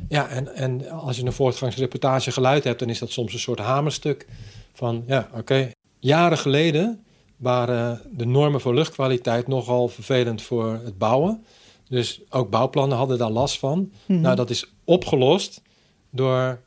Ja, 0.10 0.28
en, 0.28 0.56
en 0.56 0.90
als 0.90 1.18
je 1.18 1.26
een 1.26 1.34
voortgangsreportage 1.34 2.32
geluid 2.32 2.64
hebt, 2.64 2.80
dan 2.80 2.90
is 2.90 3.00
dat 3.00 3.12
soms 3.12 3.34
een 3.34 3.40
soort 3.40 3.60
hamerstuk 3.60 4.28
van, 4.74 5.04
ja, 5.08 5.30
oké. 5.34 5.72
Jaren 6.00 6.38
geleden 6.38 7.04
waren 7.40 8.02
de 8.12 8.26
normen 8.26 8.62
voor 8.62 8.74
luchtkwaliteit 8.74 9.48
nogal 9.48 9.88
vervelend 9.88 10.42
voor 10.42 10.80
het 10.84 10.98
bouwen. 10.98 11.44
Dus 11.90 12.22
ook 12.30 12.50
bouwplannen 12.50 12.98
hadden 12.98 13.18
daar 13.18 13.30
last 13.30 13.60
van. 13.60 13.92
Nou, 14.06 14.36
dat 14.36 14.50
is 14.50 14.74
opgelost 14.84 15.62
door 16.10 16.60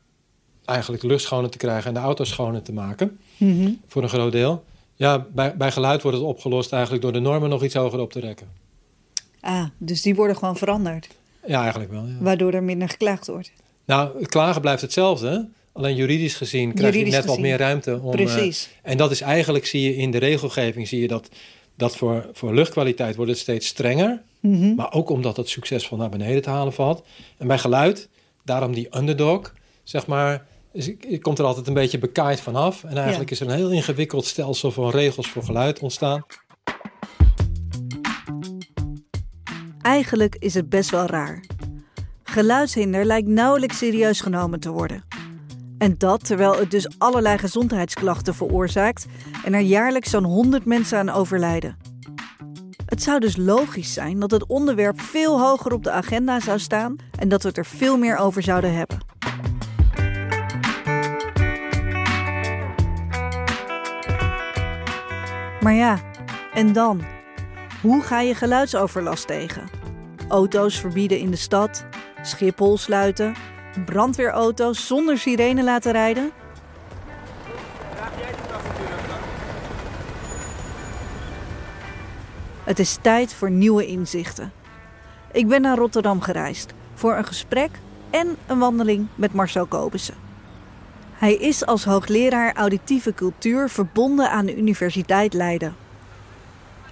eigenlijk 0.65 1.03
lucht 1.03 1.23
schoner 1.23 1.51
te 1.51 1.59
krijgen 1.59 1.87
en 1.89 1.95
de 1.95 2.01
auto's 2.01 2.29
schoner 2.29 2.63
te 2.63 2.73
maken. 2.73 3.19
Mhm. 3.37 3.71
Voor 3.87 4.03
een 4.03 4.09
groot 4.09 4.33
deel. 4.33 4.65
Ja, 4.95 5.27
bij, 5.33 5.57
bij 5.57 5.73
geluid 5.73 6.03
wordt 6.03 6.17
het 6.17 6.27
opgelost 6.27 6.73
eigenlijk 6.73 7.03
door 7.03 7.13
de 7.13 7.21
normen 7.21 7.49
nog 7.49 7.63
iets 7.65 7.75
hoger 7.75 8.01
op 8.01 8.13
te 8.13 8.21
rekken. 8.21 8.49
Ah, 9.41 9.65
dus 9.79 10.03
die 10.03 10.15
worden 10.15 10.37
gewoon 10.37 10.57
veranderd, 10.57 11.09
Ja, 11.47 11.61
eigenlijk 11.61 11.91
wel. 11.91 12.07
Ja. 12.07 12.15
waardoor 12.21 12.53
er 12.53 12.63
minder 12.63 12.89
geklaagd 12.89 13.27
wordt. 13.27 13.53
Nou, 13.85 14.19
het 14.19 14.29
klagen 14.29 14.61
blijft 14.61 14.83
hetzelfde. 14.83 15.49
Alleen 15.73 15.95
juridisch 15.95 16.35
gezien 16.35 16.75
krijg 16.75 16.93
Juridisch 16.93 17.15
je 17.15 17.21
net 17.21 17.29
wat 17.29 17.39
meer 17.39 17.59
ruimte. 17.59 18.01
Om, 18.03 18.13
eh, 18.13 18.25
Precies. 18.25 18.71
en 18.83 18.97
dat 18.97 19.11
is 19.11 19.21
eigenlijk, 19.21 19.67
zie 19.67 19.83
je 19.83 19.97
in 19.97 20.11
de 20.11 20.19
regelgeving, 20.19 20.89
zie 20.89 21.01
je 21.01 21.09
dat, 21.09 21.29
dat 21.77 21.97
voor, 21.97 22.31
voor 22.33 22.55
luchtkwaliteit 22.55 23.17
wordt 23.17 23.31
het 23.31 23.41
steeds 23.41 23.67
strenger. 23.67 24.23
Mhm. 24.41 24.75
Maar 24.75 24.93
ook 24.93 25.11
omdat 25.11 25.37
het 25.37 25.49
succesvol 25.49 25.97
naar 25.97 26.09
beneden 26.09 26.43
te 26.43 26.51
halen 26.51 26.73
valt. 26.73 27.05
En 27.39 27.47
bij 27.47 27.59
geluid, 27.59 28.09
daarom 28.45 28.73
die 28.73 28.97
underdog, 28.97 29.55
zeg 29.83 30.07
maar, 30.07 30.47
is, 30.73 30.93
komt 31.21 31.39
er 31.39 31.45
altijd 31.45 31.67
een 31.67 31.75
beetje 31.75 31.99
bekaaid 31.99 32.41
vanaf. 32.41 32.85
En 32.85 32.97
eigenlijk 32.97 33.31
is 33.31 33.41
er 33.41 33.49
een 33.49 33.57
heel 33.57 33.71
ingewikkeld 33.71 34.25
stelsel 34.25 34.71
van 34.71 34.91
regels 34.91 35.29
voor 35.29 35.43
geluid 35.43 35.79
ontstaan. 35.79 36.25
Eigenlijk 39.83 40.37
is 40.39 40.55
het 40.55 40.69
best 40.69 40.91
wel 40.91 41.07
raar. 41.07 41.45
Geluidshinder 42.23 43.05
lijkt 43.05 43.29
nauwelijks 43.29 43.79
serieus 43.79 44.21
genomen 44.21 44.61
te 44.61 44.71
worden. 44.71 45.05
En 45.83 45.95
dat 45.99 46.25
terwijl 46.25 46.57
het 46.59 46.71
dus 46.71 46.99
allerlei 46.99 47.39
gezondheidsklachten 47.39 48.35
veroorzaakt 48.35 49.07
en 49.45 49.55
er 49.55 49.61
jaarlijks 49.61 50.11
zo'n 50.11 50.25
100 50.25 50.65
mensen 50.65 50.99
aan 50.99 51.11
overlijden. 51.11 51.77
Het 52.87 53.03
zou 53.03 53.21
dus 53.21 53.37
logisch 53.37 53.93
zijn 53.93 54.19
dat 54.19 54.31
het 54.31 54.47
onderwerp 54.47 55.01
veel 55.01 55.41
hoger 55.41 55.73
op 55.73 55.85
de 55.85 55.91
agenda 55.91 56.41
zou 56.41 56.59
staan 56.59 56.97
en 57.19 57.29
dat 57.29 57.43
we 57.43 57.49
het 57.49 57.57
er 57.57 57.67
veel 57.67 57.99
meer 57.99 58.17
over 58.17 58.43
zouden 58.43 58.75
hebben. 58.75 58.99
Maar 65.61 65.75
ja, 65.75 65.99
en 66.55 66.73
dan? 66.73 67.03
Hoe 67.81 68.03
ga 68.03 68.21
je 68.21 68.35
geluidsoverlast 68.35 69.27
tegen? 69.27 69.69
Auto's 70.29 70.81
verbieden 70.81 71.19
in 71.19 71.31
de 71.31 71.37
stad, 71.37 71.85
Schiphol 72.23 72.79
sluiten, 72.79 73.35
brandweerauto's 73.81 74.87
zonder 74.87 75.19
sirene 75.19 75.65
laten 75.65 75.93
rijden? 75.93 76.31
Het 82.65 82.79
is 82.79 82.99
tijd 83.01 83.35
voor 83.35 83.51
nieuwe 83.51 83.87
inzichten. 83.87 84.53
Ik 85.33 85.49
ben 85.49 85.61
naar 85.61 85.77
Rotterdam 85.77 86.21
gereisd 86.21 86.73
voor 86.95 87.17
een 87.17 87.27
gesprek 87.27 87.71
en 88.11 88.37
een 88.47 88.59
wandeling 88.59 89.07
met 89.15 89.33
Marcel 89.33 89.67
Kobussen. 89.67 90.15
Hij 91.13 91.35
is 91.35 91.67
als 91.67 91.85
hoogleraar 91.85 92.55
auditieve 92.55 93.15
cultuur 93.15 93.69
verbonden 93.69 94.31
aan 94.31 94.47
de 94.47 94.57
Universiteit 94.57 95.33
Leiden. 95.33 95.75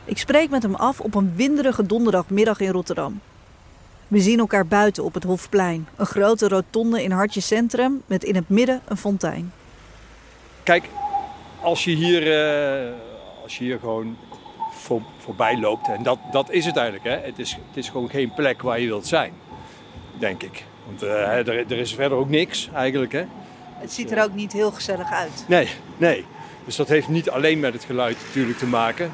Ik 0.04 0.18
spreek 0.18 0.50
met 0.50 0.62
hem 0.62 0.74
af 0.74 1.00
op 1.00 1.14
een 1.14 1.32
winderige 1.36 1.86
donderdagmiddag 1.86 2.60
in 2.60 2.70
Rotterdam. 2.70 3.20
We 4.10 4.20
zien 4.20 4.38
elkaar 4.38 4.66
buiten 4.66 5.04
op 5.04 5.14
het 5.14 5.24
Hofplein, 5.24 5.88
een 5.96 6.06
grote 6.06 6.48
rotonde 6.48 7.02
in 7.02 7.10
Hartje 7.10 7.40
Centrum 7.40 8.02
met 8.06 8.24
in 8.24 8.34
het 8.34 8.48
midden 8.48 8.80
een 8.88 8.96
fontein. 8.96 9.52
Kijk, 10.62 10.84
als 11.60 11.84
je 11.84 11.90
hier, 11.90 12.22
eh, 12.22 12.92
als 13.42 13.58
je 13.58 13.64
hier 13.64 13.78
gewoon 13.78 14.16
voor, 14.72 15.02
voorbij 15.18 15.58
loopt, 15.58 15.88
en 15.88 16.02
dat, 16.02 16.18
dat 16.32 16.50
is 16.50 16.66
het 16.66 16.76
eigenlijk, 16.76 17.08
hè? 17.08 17.26
Het, 17.26 17.38
is, 17.38 17.50
het 17.50 17.76
is 17.76 17.88
gewoon 17.88 18.10
geen 18.10 18.34
plek 18.34 18.62
waar 18.62 18.80
je 18.80 18.86
wilt 18.86 19.06
zijn, 19.06 19.32
denk 20.18 20.42
ik. 20.42 20.64
Want 20.86 21.02
eh, 21.02 21.36
er, 21.36 21.48
er 21.48 21.78
is 21.78 21.94
verder 21.94 22.18
ook 22.18 22.28
niks 22.28 22.68
eigenlijk, 22.74 23.12
hè? 23.12 23.24
Het 23.74 23.92
ziet 23.92 24.10
er 24.10 24.22
ook 24.22 24.34
niet 24.34 24.52
heel 24.52 24.70
gezellig 24.70 25.10
uit. 25.10 25.44
Nee, 25.48 25.68
nee. 25.96 26.24
Dus 26.64 26.76
dat 26.76 26.88
heeft 26.88 27.08
niet 27.08 27.30
alleen 27.30 27.60
met 27.60 27.72
het 27.72 27.84
geluid 27.84 28.16
natuurlijk 28.26 28.58
te 28.58 28.66
maken. 28.66 29.12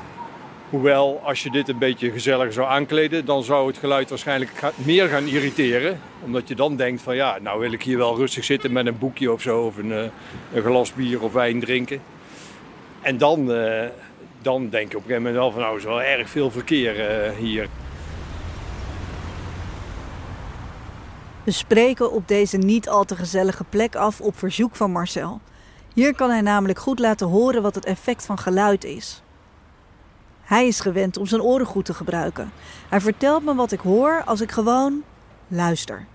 Hoewel, 0.71 1.21
als 1.25 1.43
je 1.43 1.51
dit 1.51 1.69
een 1.69 1.79
beetje 1.79 2.11
gezelliger 2.11 2.53
zou 2.53 2.69
aankleden, 2.69 3.25
dan 3.25 3.43
zou 3.43 3.67
het 3.67 3.79
geluid 3.79 4.09
waarschijnlijk 4.09 4.51
meer 4.75 5.09
gaan 5.09 5.27
irriteren. 5.27 6.01
Omdat 6.25 6.49
je 6.49 6.55
dan 6.55 6.77
denkt 6.77 7.03
van 7.03 7.17
ja, 7.17 7.39
nou 7.43 7.61
wil 7.61 7.73
ik 7.73 7.83
hier 7.83 7.99
wel 7.99 8.17
rustig 8.17 8.45
zitten 8.45 8.73
met 8.73 8.87
een 8.87 8.99
boekje 8.99 9.33
of 9.33 9.43
zo, 9.43 9.61
of 9.61 9.77
een, 9.77 9.93
eh, 9.93 10.05
een 10.53 10.63
glas 10.63 10.93
bier 10.93 11.23
of 11.23 11.33
wijn 11.33 11.61
drinken. 11.61 12.01
En 13.01 13.19
dan, 13.19 13.53
eh, 13.53 13.89
dan 14.43 14.69
denk 14.69 14.91
je 14.91 14.97
op 14.97 15.03
een 15.03 15.09
gegeven 15.09 15.23
moment 15.23 15.35
wel 15.35 15.51
van 15.51 15.61
nou, 15.61 15.73
er 15.73 15.79
is 15.79 15.85
wel 15.85 16.03
erg 16.03 16.29
veel 16.31 16.51
verkeer 16.51 17.01
eh, 17.01 17.37
hier. 17.37 17.69
We 21.45 21.51
spreken 21.51 22.13
op 22.13 22.29
deze 22.29 22.57
niet 22.57 22.89
al 22.89 23.05
te 23.05 23.17
gezellige 23.17 23.65
plek 23.65 23.95
af 23.95 24.21
op 24.21 24.39
verzoek 24.39 24.77
van 24.77 24.91
Marcel. 24.91 25.41
Hier 25.95 26.15
kan 26.15 26.31
hij 26.31 26.41
namelijk 26.41 26.79
goed 26.79 26.99
laten 26.99 27.27
horen 27.27 27.63
wat 27.63 27.75
het 27.75 27.85
effect 27.85 28.27
van 28.27 28.39
geluid 28.39 28.85
is. 28.85 29.23
Hij 30.47 30.67
is 30.67 30.81
gewend 30.81 31.17
om 31.17 31.27
zijn 31.27 31.43
oren 31.43 31.67
goed 31.67 31.85
te 31.85 31.95
gebruiken. 31.95 32.53
Hij 32.89 33.01
vertelt 33.01 33.45
me 33.45 33.55
wat 33.55 33.73
ik 33.73 33.81
hoor 33.81 34.23
als 34.25 34.41
ik 34.41 34.51
gewoon 34.51 35.03
luister. 35.49 36.07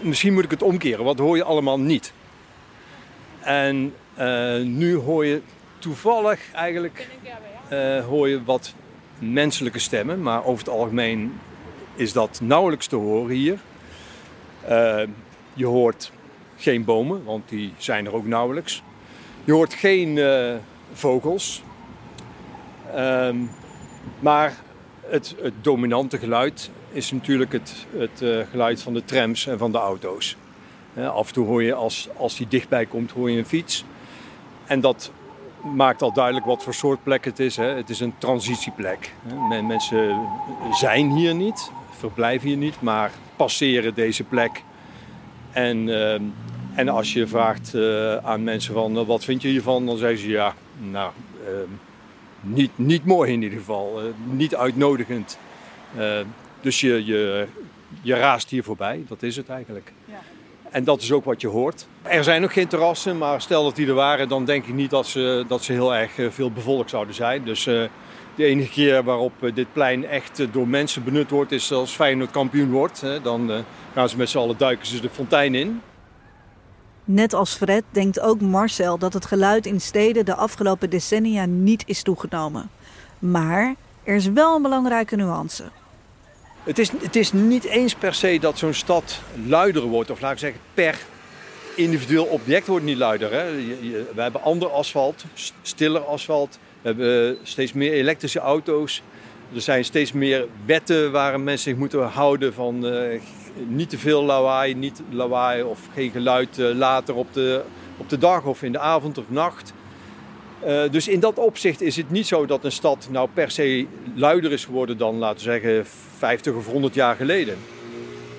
Misschien 0.00 0.32
moet 0.32 0.44
ik 0.44 0.50
het 0.50 0.62
omkeren. 0.62 1.04
Wat 1.04 1.18
hoor 1.18 1.36
je 1.36 1.44
allemaal 1.44 1.80
niet? 1.80 2.12
En 3.40 3.94
eh, 4.14 4.60
nu 4.60 4.94
hoor 4.94 5.26
je 5.26 5.42
toevallig 5.78 6.52
eigenlijk 6.52 7.08
eh, 7.68 8.04
hoor 8.04 8.28
je 8.28 8.44
wat 8.44 8.74
menselijke 9.18 9.78
stemmen. 9.78 10.22
Maar 10.22 10.44
over 10.44 10.64
het 10.64 10.74
algemeen 10.74 11.40
is 11.94 12.12
dat 12.12 12.40
nauwelijks 12.42 12.86
te 12.86 12.96
horen 12.96 13.34
hier. 13.34 13.58
Eh, 14.60 15.02
je 15.52 15.66
hoort 15.66 16.12
geen 16.56 16.84
bomen, 16.84 17.24
want 17.24 17.48
die 17.48 17.72
zijn 17.76 18.06
er 18.06 18.14
ook 18.14 18.26
nauwelijks. 18.26 18.82
Je 19.44 19.52
hoort 19.52 19.74
geen 19.74 20.20
vogels. 20.92 21.62
Ehm, 22.94 23.36
maar 24.20 24.56
het, 25.06 25.34
het 25.40 25.54
dominante 25.60 26.18
geluid 26.18 26.70
is 26.92 27.12
natuurlijk 27.12 27.52
het, 27.52 27.86
het 27.96 28.22
eh, 28.22 28.38
geluid 28.50 28.82
van 28.82 28.94
de 28.94 29.04
trams 29.04 29.46
en 29.46 29.58
van 29.58 29.72
de 29.72 29.78
auto's. 29.78 30.36
Af 30.96 31.26
en 31.26 31.32
toe 31.32 31.46
hoor 31.46 31.62
je, 31.62 31.74
als, 31.74 32.08
als 32.16 32.36
die 32.36 32.48
dichtbij 32.48 32.86
komt, 32.86 33.10
hoor 33.10 33.30
je 33.30 33.38
een 33.38 33.46
fiets. 33.46 33.84
En 34.66 34.80
dat 34.80 35.12
maakt 35.62 36.02
al 36.02 36.12
duidelijk 36.12 36.46
wat 36.46 36.62
voor 36.62 36.74
soort 36.74 37.02
plek 37.02 37.24
het 37.24 37.38
is. 37.38 37.56
Hè. 37.56 37.66
Het 37.66 37.90
is 37.90 38.00
een 38.00 38.14
transitieplek. 38.18 39.12
Mensen 39.62 40.20
zijn 40.72 41.10
hier 41.10 41.34
niet, 41.34 41.70
verblijven 41.90 42.48
hier 42.48 42.56
niet, 42.56 42.80
maar 42.80 43.10
passeren 43.36 43.94
deze 43.94 44.24
plek. 44.24 44.62
En, 45.52 45.88
ehm, 45.88 46.22
en 46.74 46.88
als 46.88 47.12
je 47.12 47.26
vraagt 47.26 47.74
eh, 47.74 48.16
aan 48.16 48.44
mensen 48.44 48.74
van 48.74 48.98
eh, 48.98 49.06
wat 49.06 49.24
vind 49.24 49.42
je 49.42 49.48
hiervan, 49.48 49.86
dan 49.86 49.96
zeggen 49.96 50.18
ze 50.18 50.28
ja, 50.28 50.54
nou, 50.90 51.12
ehm, 51.46 51.70
niet, 52.44 52.70
niet 52.74 53.04
mooi 53.04 53.32
in 53.32 53.42
ieder 53.42 53.58
geval. 53.58 54.00
eh, 54.00 54.06
niet 54.24 54.54
uitnodigend. 54.54 55.38
Eh, 55.96 56.18
dus 56.60 56.80
je, 56.80 57.04
je, 57.04 57.46
je 58.02 58.14
raast 58.14 58.50
hier 58.50 58.62
voorbij, 58.64 59.04
dat 59.08 59.22
is 59.22 59.36
het 59.36 59.48
eigenlijk. 59.48 59.92
En 60.70 60.84
dat 60.84 61.02
is 61.02 61.12
ook 61.12 61.24
wat 61.24 61.40
je 61.40 61.48
hoort. 61.48 61.86
Er 62.02 62.24
zijn 62.24 62.40
nog 62.40 62.52
geen 62.52 62.66
terrassen, 62.68 63.18
maar 63.18 63.40
stel 63.40 63.64
dat 63.64 63.76
die 63.76 63.86
er 63.86 63.94
waren, 63.94 64.28
dan 64.28 64.44
denk 64.44 64.66
ik 64.66 64.74
niet 64.74 64.90
dat 64.90 65.06
ze, 65.06 65.44
dat 65.48 65.62
ze 65.62 65.72
heel 65.72 65.94
erg 65.94 66.18
eh, 66.18 66.30
veel 66.30 66.50
bevolkt 66.50 66.90
zouden 66.90 67.14
zijn. 67.14 67.44
Dus 67.44 67.64
de 67.64 67.90
enige 68.44 68.70
keer 68.70 69.04
waarop 69.04 69.32
dit 69.54 69.72
plein 69.72 70.06
echt 70.06 70.52
door 70.52 70.68
mensen 70.68 71.04
benut 71.04 71.30
wordt, 71.30 71.52
is 71.52 71.72
als 71.72 71.94
Feyenoord 71.94 72.30
kampioen 72.30 72.70
wordt. 72.70 73.00
Hè. 73.00 73.20
Dan 73.20 73.64
gaan 73.94 74.08
ze 74.08 74.16
met 74.16 74.28
z'n 74.28 74.38
allen 74.38 74.58
duiken 74.58 74.86
ze 74.86 75.00
de 75.00 75.10
fontein 75.10 75.54
in. 75.54 75.80
Net 77.04 77.32
als 77.32 77.54
Fred 77.54 77.84
denkt 77.90 78.20
ook 78.20 78.40
Marcel 78.40 78.98
dat 78.98 79.12
het 79.12 79.26
geluid 79.26 79.66
in 79.66 79.80
steden 79.80 80.24
de 80.24 80.34
afgelopen 80.34 80.90
decennia 80.90 81.44
niet 81.44 81.82
is 81.86 82.02
toegenomen. 82.02 82.70
Maar 83.18 83.74
er 84.04 84.14
is 84.14 84.26
wel 84.26 84.56
een 84.56 84.62
belangrijke 84.62 85.16
nuance. 85.16 85.64
Het 86.62 86.78
is, 86.78 86.90
het 86.90 87.16
is 87.16 87.32
niet 87.32 87.64
eens 87.64 87.94
per 87.94 88.14
se 88.14 88.38
dat 88.40 88.58
zo'n 88.58 88.74
stad 88.74 89.20
luider 89.46 89.82
wordt. 89.82 90.10
Of 90.10 90.20
laat 90.20 90.32
ik 90.32 90.38
zeggen, 90.38 90.60
per 90.74 90.98
individueel 91.76 92.24
object 92.24 92.66
wordt 92.66 92.84
niet 92.84 92.96
luider. 92.96 93.32
Hè. 93.32 93.52
We 94.14 94.22
hebben 94.22 94.42
ander 94.42 94.68
asfalt, 94.68 95.24
stiller 95.62 96.00
asfalt. 96.00 96.58
We 96.82 96.88
hebben 96.88 97.38
steeds 97.42 97.72
meer 97.72 97.92
elektrische 97.92 98.40
auto's. 98.40 99.02
Er 99.52 99.60
zijn 99.60 99.84
steeds 99.84 100.12
meer 100.12 100.46
wetten 100.66 101.12
waar 101.12 101.40
mensen 101.40 101.70
zich 101.70 101.78
moeten 101.78 102.02
houden 102.02 102.54
van 102.54 102.86
eh, 102.86 103.20
niet 103.66 103.90
te 103.90 103.98
veel 103.98 104.24
lawaai, 104.24 104.74
niet 104.74 105.02
lawaai 105.10 105.62
of 105.62 105.80
geen 105.94 106.10
geluid 106.10 106.58
eh, 106.58 106.70
later 106.74 107.14
op 107.14 107.32
de, 107.32 107.62
op 107.96 108.08
de 108.08 108.18
dag 108.18 108.44
of 108.44 108.62
in 108.62 108.72
de 108.72 108.78
avond 108.78 109.18
of 109.18 109.24
nacht. 109.28 109.72
Eh, 110.60 110.82
dus 110.90 111.08
in 111.08 111.20
dat 111.20 111.38
opzicht 111.38 111.80
is 111.80 111.96
het 111.96 112.10
niet 112.10 112.26
zo 112.26 112.46
dat 112.46 112.64
een 112.64 112.72
stad 112.72 113.08
nou 113.10 113.28
per 113.34 113.50
se 113.50 113.86
luider 114.14 114.52
is 114.52 114.64
geworden 114.64 114.98
dan, 114.98 115.16
laten 115.16 115.36
we 115.36 115.42
zeggen, 115.42 115.86
50 116.18 116.54
of 116.54 116.66
100 116.66 116.94
jaar 116.94 117.16
geleden. 117.16 117.56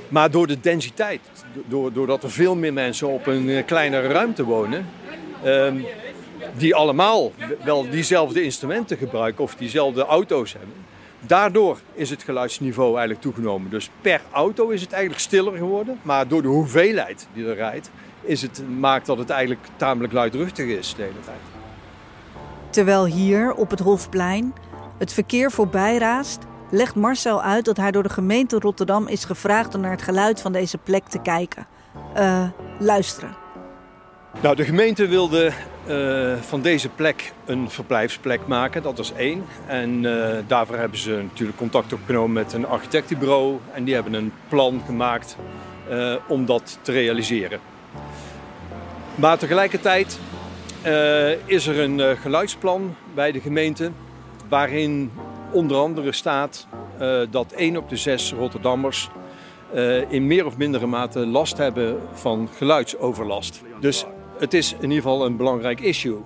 Maar 0.07 0.31
door 0.31 0.47
de 0.47 0.59
densiteit, 0.59 1.21
door, 1.67 1.93
doordat 1.93 2.23
er 2.23 2.31
veel 2.31 2.55
meer 2.55 2.73
mensen 2.73 3.07
op 3.07 3.27
een 3.27 3.65
kleinere 3.65 4.07
ruimte 4.07 4.43
wonen, 4.43 4.85
ehm, 5.43 5.77
die 6.57 6.75
allemaal 6.75 7.31
wel 7.63 7.89
diezelfde 7.89 8.43
instrumenten 8.43 8.97
gebruiken 8.97 9.43
of 9.43 9.55
diezelfde 9.55 10.05
auto's 10.05 10.53
hebben, 10.53 10.84
daardoor 11.27 11.79
is 11.93 12.09
het 12.09 12.23
geluidsniveau 12.23 12.89
eigenlijk 12.89 13.21
toegenomen. 13.21 13.69
Dus 13.69 13.89
per 14.01 14.21
auto 14.31 14.69
is 14.69 14.81
het 14.81 14.91
eigenlijk 14.91 15.21
stiller 15.21 15.57
geworden, 15.57 15.99
maar 16.01 16.27
door 16.27 16.41
de 16.41 16.47
hoeveelheid 16.47 17.27
die 17.33 17.47
er 17.47 17.55
rijdt, 17.55 17.91
is 18.21 18.41
het, 18.41 18.63
maakt 18.79 19.05
dat 19.05 19.17
het 19.17 19.29
eigenlijk 19.29 19.67
tamelijk 19.75 20.13
luidruchtig 20.13 20.65
is 20.65 20.95
de 20.95 21.01
hele 21.01 21.19
tijd. 21.25 21.37
Terwijl 22.69 23.05
hier 23.05 23.53
op 23.53 23.69
het 23.69 23.79
Hofplein 23.79 24.53
het 24.97 25.13
verkeer 25.13 25.51
voorbij 25.51 25.97
raast, 25.97 26.39
legt 26.71 26.95
Marcel 26.95 27.41
uit 27.41 27.65
dat 27.65 27.77
hij 27.77 27.91
door 27.91 28.03
de 28.03 28.09
gemeente 28.09 28.59
Rotterdam 28.59 29.07
is 29.07 29.25
gevraagd 29.25 29.75
om 29.75 29.81
naar 29.81 29.91
het 29.91 30.01
geluid 30.01 30.41
van 30.41 30.51
deze 30.51 30.77
plek 30.77 31.07
te 31.07 31.19
kijken. 31.19 31.67
Eh, 32.13 32.43
luisteren. 32.79 33.44
Nou, 34.41 34.55
de 34.55 34.63
gemeente 34.63 35.07
wilde 35.07 35.51
uh, 35.87 36.35
van 36.41 36.61
deze 36.61 36.89
plek 36.89 37.33
een 37.45 37.69
verblijfsplek 37.69 38.47
maken, 38.47 38.83
dat 38.83 38.97
was 38.97 39.13
één. 39.13 39.45
En 39.67 40.03
uh, 40.03 40.27
daarvoor 40.47 40.75
hebben 40.75 40.99
ze 40.99 41.21
natuurlijk 41.21 41.57
contact 41.57 41.93
opgenomen 41.93 42.33
met 42.33 42.53
een 42.53 42.67
architectenbureau. 42.67 43.57
En 43.73 43.83
die 43.83 43.93
hebben 43.93 44.13
een 44.13 44.31
plan 44.47 44.81
gemaakt 44.85 45.37
uh, 45.89 46.15
om 46.27 46.45
dat 46.45 46.79
te 46.81 46.91
realiseren. 46.91 47.59
Maar 49.15 49.37
tegelijkertijd 49.37 50.19
is 51.45 51.67
er 51.67 51.79
een 51.79 52.17
geluidsplan 52.17 52.95
bij 53.13 53.31
de 53.31 53.39
gemeente 53.39 53.91
waarin 54.49 55.11
onder 55.51 55.77
andere 55.77 56.11
staat 56.11 56.67
dat 57.29 57.51
1 57.51 57.77
op 57.77 57.89
de 57.89 57.95
6 57.95 58.33
Rotterdammers 58.33 59.09
in 60.09 60.27
meer 60.27 60.45
of 60.45 60.57
mindere 60.57 60.85
mate 60.85 61.25
last 61.25 61.57
hebben 61.57 61.99
van 62.13 62.49
geluidsoverlast. 62.57 63.61
Dus 63.79 64.05
het 64.39 64.53
is 64.53 64.73
in 64.73 64.81
ieder 64.81 64.95
geval 64.95 65.25
een 65.25 65.37
belangrijk 65.37 65.79
issue. 65.79 66.17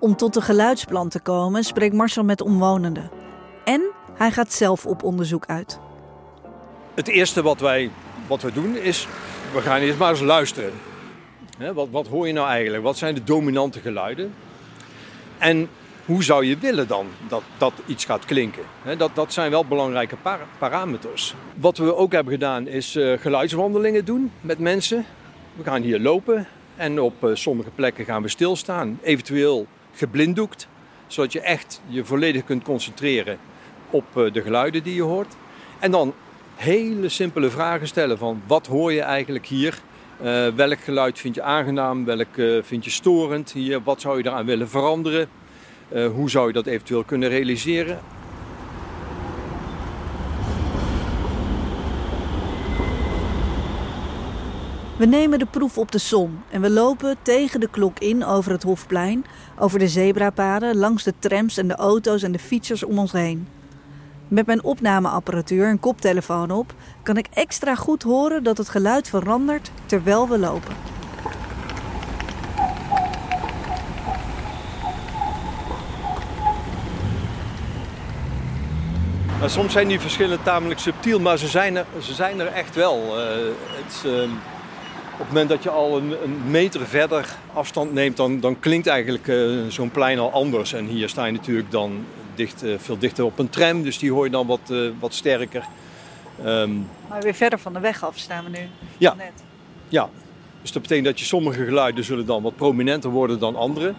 Om 0.00 0.16
tot 0.16 0.36
een 0.36 0.42
geluidsplan 0.42 1.08
te 1.08 1.20
komen 1.20 1.64
spreekt 1.64 1.94
Marcel 1.94 2.24
met 2.24 2.40
omwonenden. 2.40 3.10
En 3.64 3.82
hij 4.14 4.30
gaat 4.30 4.52
zelf 4.52 4.86
op 4.86 5.02
onderzoek 5.02 5.46
uit. 5.46 5.78
Het 6.94 7.08
eerste 7.08 7.42
wat 7.42 7.60
wij, 7.60 7.90
wat 8.26 8.42
we 8.42 8.52
doen 8.52 8.76
is, 8.76 9.08
we 9.52 9.60
gaan 9.60 9.80
eerst 9.80 9.98
maar 9.98 10.10
eens 10.10 10.20
luisteren. 10.20 10.72
wat, 11.74 11.88
wat 11.90 12.06
hoor 12.06 12.26
je 12.26 12.32
nou 12.32 12.48
eigenlijk? 12.48 12.82
Wat 12.82 12.96
zijn 12.96 13.14
de 13.14 13.24
dominante 13.24 13.80
geluiden? 13.80 14.34
En 15.38 15.68
hoe 16.04 16.24
zou 16.24 16.44
je 16.44 16.58
willen 16.58 16.88
dan 16.88 17.06
dat, 17.28 17.42
dat 17.58 17.72
iets 17.86 18.04
gaat 18.04 18.24
klinken? 18.24 18.62
dat, 18.98 19.10
dat 19.14 19.32
zijn 19.32 19.50
wel 19.50 19.64
belangrijke 19.64 20.16
parameters. 20.58 21.34
Wat 21.54 21.78
we 21.78 21.94
ook 21.94 22.12
hebben 22.12 22.32
gedaan 22.32 22.66
is 22.66 22.96
uh, 22.96 23.18
geluidswandelingen 23.18 24.04
doen 24.04 24.32
met 24.40 24.58
mensen. 24.58 25.04
We 25.58 25.64
gaan 25.64 25.82
hier 25.82 26.00
lopen 26.00 26.46
en 26.76 27.00
op 27.00 27.24
eh, 27.24 27.30
sommige 27.34 27.70
plekken 27.70 28.04
gaan 28.04 28.22
we 28.22 28.28
stilstaan. 28.28 28.98
Eventueel 29.02 29.66
geblinddoekt, 29.92 30.68
zodat 31.06 31.32
je 31.32 31.40
echt 31.40 31.80
je 31.86 32.04
volledig 32.04 32.44
kunt 32.44 32.62
concentreren 32.62 33.38
op 33.90 34.04
eh, 34.16 34.32
de 34.32 34.42
geluiden 34.42 34.82
die 34.82 34.94
je 34.94 35.02
hoort. 35.02 35.36
En 35.78 35.90
dan 35.90 36.14
hele 36.54 37.08
simpele 37.08 37.50
vragen 37.50 37.86
stellen 37.86 38.18
van 38.18 38.42
wat 38.46 38.66
hoor 38.66 38.92
je 38.92 39.00
eigenlijk 39.00 39.46
hier? 39.46 39.78
Uh, 40.22 40.48
welk 40.48 40.80
geluid 40.80 41.18
vind 41.18 41.34
je 41.34 41.42
aangenaam? 41.42 42.04
Welk 42.04 42.34
vind 42.62 42.84
je 42.84 42.90
storend 42.90 43.52
hier? 43.52 43.82
Wat 43.82 44.00
zou 44.00 44.18
je 44.18 44.26
eraan 44.26 44.46
willen 44.46 44.68
veranderen? 44.68 45.28
Hoe 46.14 46.30
zou 46.30 46.46
je 46.46 46.52
dat 46.52 46.66
eventueel 46.66 47.04
kunnen 47.04 47.28
realiseren? 47.28 47.98
We 54.98 55.06
nemen 55.06 55.38
de 55.38 55.46
proef 55.46 55.78
op 55.78 55.92
de 55.92 55.98
som 55.98 56.42
en 56.50 56.60
we 56.60 56.70
lopen 56.70 57.16
tegen 57.22 57.60
de 57.60 57.68
klok 57.70 57.98
in 57.98 58.24
over 58.24 58.52
het 58.52 58.62
Hofplein, 58.62 59.24
over 59.58 59.78
de 59.78 59.88
zebrapaden, 59.88 60.76
langs 60.76 61.02
de 61.02 61.14
trams 61.18 61.56
en 61.56 61.68
de 61.68 61.74
auto's 61.74 62.22
en 62.22 62.32
de 62.32 62.38
fietsers 62.38 62.84
om 62.84 62.98
ons 62.98 63.12
heen. 63.12 63.48
Met 64.28 64.46
mijn 64.46 64.62
opnameapparatuur 64.62 65.68
en 65.68 65.80
koptelefoon 65.80 66.50
op 66.50 66.74
kan 67.02 67.16
ik 67.16 67.26
extra 67.32 67.74
goed 67.74 68.02
horen 68.02 68.42
dat 68.42 68.58
het 68.58 68.68
geluid 68.68 69.08
verandert 69.08 69.70
terwijl 69.86 70.28
we 70.28 70.38
lopen. 70.38 70.74
Maar 79.40 79.50
soms 79.50 79.72
zijn 79.72 79.88
die 79.88 80.00
verschillen 80.00 80.42
tamelijk 80.42 80.80
subtiel, 80.80 81.20
maar 81.20 81.38
ze 81.38 81.48
zijn 81.48 81.76
er, 81.76 81.86
ze 82.02 82.14
zijn 82.14 82.40
er 82.40 82.46
echt 82.46 82.74
wel. 82.74 83.18
Uh, 83.18 83.24
het, 83.76 84.02
uh, 84.06 84.30
op 85.18 85.24
het 85.24 85.32
moment 85.32 85.48
dat 85.48 85.62
je 85.62 85.70
al 85.70 85.96
een, 85.96 86.22
een 86.22 86.50
meter 86.50 86.86
verder 86.86 87.28
afstand 87.52 87.92
neemt, 87.92 88.16
dan, 88.16 88.40
dan 88.40 88.60
klinkt 88.60 88.86
eigenlijk 88.86 89.26
uh, 89.26 89.66
zo'n 89.68 89.90
plein 89.90 90.18
al 90.18 90.32
anders. 90.32 90.72
En 90.72 90.86
hier 90.86 91.08
sta 91.08 91.24
je 91.24 91.32
natuurlijk 91.32 91.70
dan 91.70 92.04
dicht, 92.34 92.64
uh, 92.64 92.74
veel 92.78 92.98
dichter 92.98 93.24
op 93.24 93.38
een 93.38 93.48
tram, 93.48 93.82
dus 93.82 93.98
die 93.98 94.12
hoor 94.12 94.24
je 94.24 94.30
dan 94.30 94.46
wat, 94.46 94.60
uh, 94.70 94.90
wat 94.98 95.14
sterker. 95.14 95.64
Um, 96.44 96.88
maar 97.08 97.22
weer 97.22 97.34
verder 97.34 97.58
van 97.58 97.72
de 97.72 97.80
weg 97.80 98.04
af 98.04 98.18
staan 98.18 98.44
we 98.44 98.50
nu. 98.50 98.68
Ja. 98.98 99.14
Net. 99.14 99.32
ja, 99.88 100.08
dus 100.62 100.72
dat 100.72 100.82
betekent 100.82 101.06
dat 101.06 101.18
je 101.18 101.24
sommige 101.24 101.64
geluiden 101.64 102.04
zullen 102.04 102.26
dan 102.26 102.42
wat 102.42 102.56
prominenter 102.56 103.10
worden 103.10 103.38
dan 103.38 103.56
andere. 103.56 103.94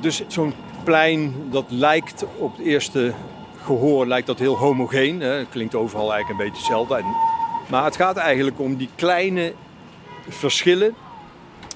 dus 0.00 0.22
zo'n 0.26 0.54
plein, 0.84 1.34
dat 1.50 1.64
lijkt 1.68 2.24
op 2.38 2.56
het 2.56 2.66
eerste 2.66 3.12
gehoor 3.64 4.06
lijkt 4.06 4.26
dat 4.26 4.38
heel 4.38 4.56
homogeen. 4.56 5.20
Hè. 5.20 5.28
Het 5.28 5.48
klinkt 5.48 5.74
overal 5.74 6.12
eigenlijk 6.12 6.40
een 6.40 6.46
beetje 6.46 6.62
hetzelfde. 6.62 7.04
Maar 7.68 7.84
het 7.84 7.96
gaat 7.96 8.16
eigenlijk 8.16 8.60
om 8.60 8.76
die 8.76 8.88
kleine 8.94 9.52
verschillen 10.28 10.94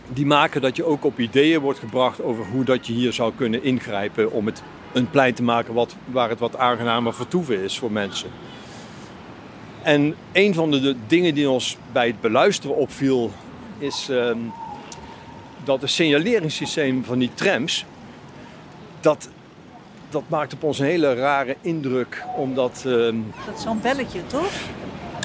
die 0.09 0.27
maken 0.27 0.61
dat 0.61 0.77
je 0.77 0.85
ook 0.85 1.05
op 1.05 1.19
ideeën 1.19 1.61
wordt 1.61 1.79
gebracht 1.79 2.23
over 2.23 2.45
hoe 2.45 2.65
dat 2.65 2.87
je 2.87 2.93
hier 2.93 3.13
zou 3.13 3.33
kunnen 3.37 3.63
ingrijpen 3.63 4.33
om 4.33 4.47
het 4.47 4.63
een 4.93 5.11
plein 5.11 5.35
te 5.35 5.43
maken 5.43 5.75
wat, 5.75 5.97
waar 6.05 6.29
het 6.29 6.39
wat 6.39 6.57
aangenamer 6.57 7.15
vertoeven 7.15 7.63
is 7.63 7.79
voor 7.79 7.93
mensen. 7.93 8.31
En 9.83 10.15
een 10.33 10.55
van 10.55 10.71
de, 10.71 10.97
dingen 11.07 11.35
die 11.35 11.51
ons 11.51 11.77
bij 11.93 12.07
het 12.07 12.21
beluisteren 12.21 12.77
opviel 12.77 13.33
is 13.79 14.09
um, 14.11 14.53
dat 15.65 15.81
het 15.81 15.91
signaleringssysteem 15.91 17.05
van 17.05 17.19
die 17.19 17.31
trams, 17.35 17.85
dat, 19.01 19.29
dat 20.09 20.23
maakt 20.29 20.53
op 20.53 20.63
ons 20.63 20.79
een 20.79 20.87
hele 20.87 21.15
rare 21.15 21.57
indruk. 21.61 22.25
Omdat, 22.37 22.83
um, 22.87 23.33
dat 23.47 23.57
is 23.57 23.63
zo'n 23.63 23.81
belletje, 23.81 24.27
toch? 24.27 24.53